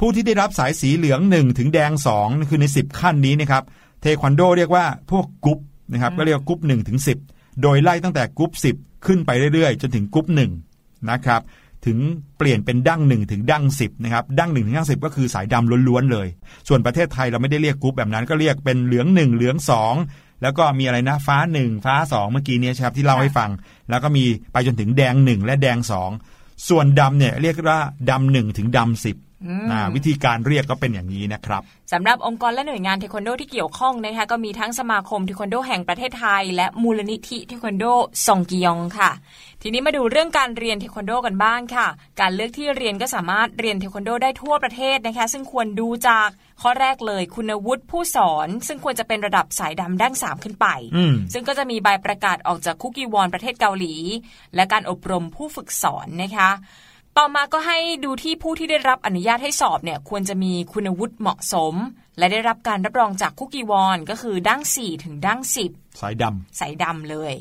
[0.00, 3.62] ผู้ที่ได้รับสายสีเหลือง 1 ถึงแดง 2 คือใน 10 ขั้นนี้นะครับ
[4.00, 5.58] เทควันโดเรียกว่าพวกกึ๊บ
[5.92, 6.98] นะครับก็เรียกว่ากึ๊บ1ถึง
[7.30, 10.26] 10 โดยไล่ตั้งแต่กึ๊บ10 ขึ้นไปเรื่อยๆ จนถึงกึ๊บ
[10.68, 11.40] 1นะครับ
[11.86, 11.98] ถึง
[12.38, 16.28] เปลี่ยนเป็นดั้งหนึ่งถึงดั้งสิบนะครับดั้งหนึ่งถึงดั้งสิบก็คือสายดำล้วนๆเลย
[16.68, 19.94] ส่วนประเทศไทยเราไม่ได้เรียกกึ๊บแบบนั้นก็เรียกเป็นเหลืองหนึ่งเหลืองสอง
[20.44, 23.50] แล้วก็มีอะไรนะฟ้าหนึ่งฟ้าสองเมื่อกี้เนี้ยครับที่เล่าให้ฟัง
[23.90, 26.10] แล้วก็มีไปจนถึงแดงหนึ่งและแดงสอง
[26.68, 27.80] ส่วนดำเนี่ยเรียกว่า
[28.10, 29.33] ดำหนึ่งถึงดำสิบนะ
[29.94, 37.84] วิธีการเรียกก็เป็นอย่างนี้นะครับสำหรับองค์กรและหน่วยงานเทควันโดที่เกี่ยวข้องนะคะก็มีทั้งสมาคมเทควันโดแห่งประเทศไทย และมูลนิธิเทควันโด
[38.26, 39.10] ซองกิยองค่ะ
[39.62, 41.86] ทีนี้มาดูเรื่องการเรียนเทควันโดกันบ้างค่ะ
[42.20, 46.28] การเลือกที่เรียนก็สามารถเรียนเทควันโดได้ทั่วประเทศนะคะ ซึ่งควรดูจาก
[46.62, 50.66] ข้อแรกเลยคุณวุฒิผู้สอน ซึ่งควรจะเป็นระดับสายดำดั้งสามขึ้นไป
[50.96, 53.94] อืมซึ่งก็จะมีใบประกาศออกจากคุกกี้วอนประเทศเกาหลี
[54.54, 56.50] และการอบรมผู้ฝึกสอนนะคะ
[57.18, 61.74] ต่อมาก็ให้ดูที่ผู้ที่ได้รับอนุญาตให้สอบเนี่ยควรจะมีคุณวุฒิเหมาะสม
[62.18, 65.40] และได้รับการรับรองจากคุกกี้วอนก็คือดั้ง4ถึงดั้ง
[65.70, 67.34] 10 สายดำสายดำเลย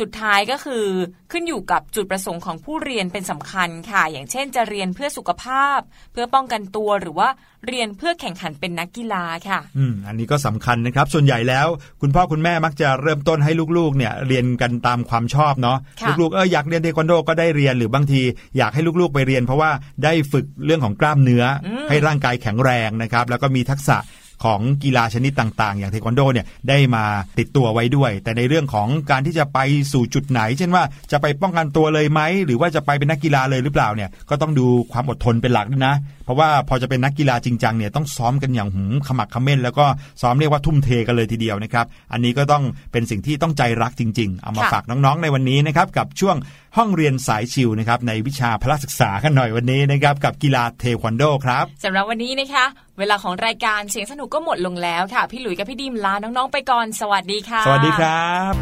[0.00, 0.84] สุดท้ายก็คือ
[1.32, 5.80] ขึ้นอยู่กับจุดประสงค์ของผู้เรียนเป็นสำคัญค่ะ อย่างเช่น จะเรียนเพื่อสุขภาพ
[6.12, 7.28] เพื่อป้องกันตัวหรือว่า
[7.68, 11.66] เรียนเพื่อแข่งขันเป็นนักกีฬาค่ะ อืม อันนี้ก็สำคัญนะครับ ส่วนใหญ่แล้ว
[12.00, 18.22] คุณพ่อคุณแม่มักจะเริ่มต้นให้ลูกๆ เนี่ยเรียนกันตามความชอบเนาะค่ะลูกๆเอออยากเรียนเทควันโดก็ได้เรียนหรือบางที
[18.58, 19.70] อยากให้ลูกๆไปเรียน เพราะว่า
[20.04, 23.96] ได้ฝึกเรื่องของกล้ามเนื้ออให้ร่างกายแข็งแรงนะครับ แล้วก็มีทักษะ
[24.44, 27.04] ของกีฬาชนิดต่างๆ อย่างเทควันโดเนี่ยได้มา
[27.38, 29.58] ติดตัวไว้ด้วย แต่ในเรื่องของการที่จะไป
[29.92, 39.86] สู่จุดไหน เช่นว่าจะไปป้องกันตัวเลยไหมหรือว่าจะไปเป็นนักกีฬาเลยหรือเปล่าเนี่ยก็ต้องดูความอดทนเป็นหลักด้วยนะ เพราะว่าพอจะเป็นนักกีฬาจริงจังเนี่ยต้องซ้อมกันอย่างหืมขมักเขม้น แล้วก็
[40.22, 46.36] ซ้อมเรียกว่าทุ่มเทกันเลยทีเดียวนะครับอันนี้ก็ต้องเป็นสิ่งที่ต้องใจรักจริง ๆ เอามาฝากน้องๆในวันนี้นะครับกับช่วง
[46.76, 52.64] ห้องเรียนสายชิวนะครับในวิชาพละศึกษากันหน่อยวันนี้นะครับกับกีฬาเทควันโดครับสำหรับวันนี้นะคะ
[52.98, 58.54] เวลาของรายการเสียงสนุกก็หมดลงแล้วค่ะ พี่หลุยส์กับพี่ดิมลาน้องๆไปก่อน สวัสดีค่ะ สวัสดีครับ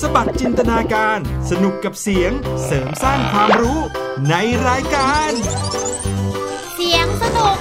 [0.00, 1.18] สบัดจินตนาการ
[1.50, 2.32] สนุกกับเสียง
[2.64, 3.78] เสริมสร้างความรู้
[4.28, 4.34] ใน
[4.68, 5.30] รายการ
[6.74, 7.56] เสียงสนุก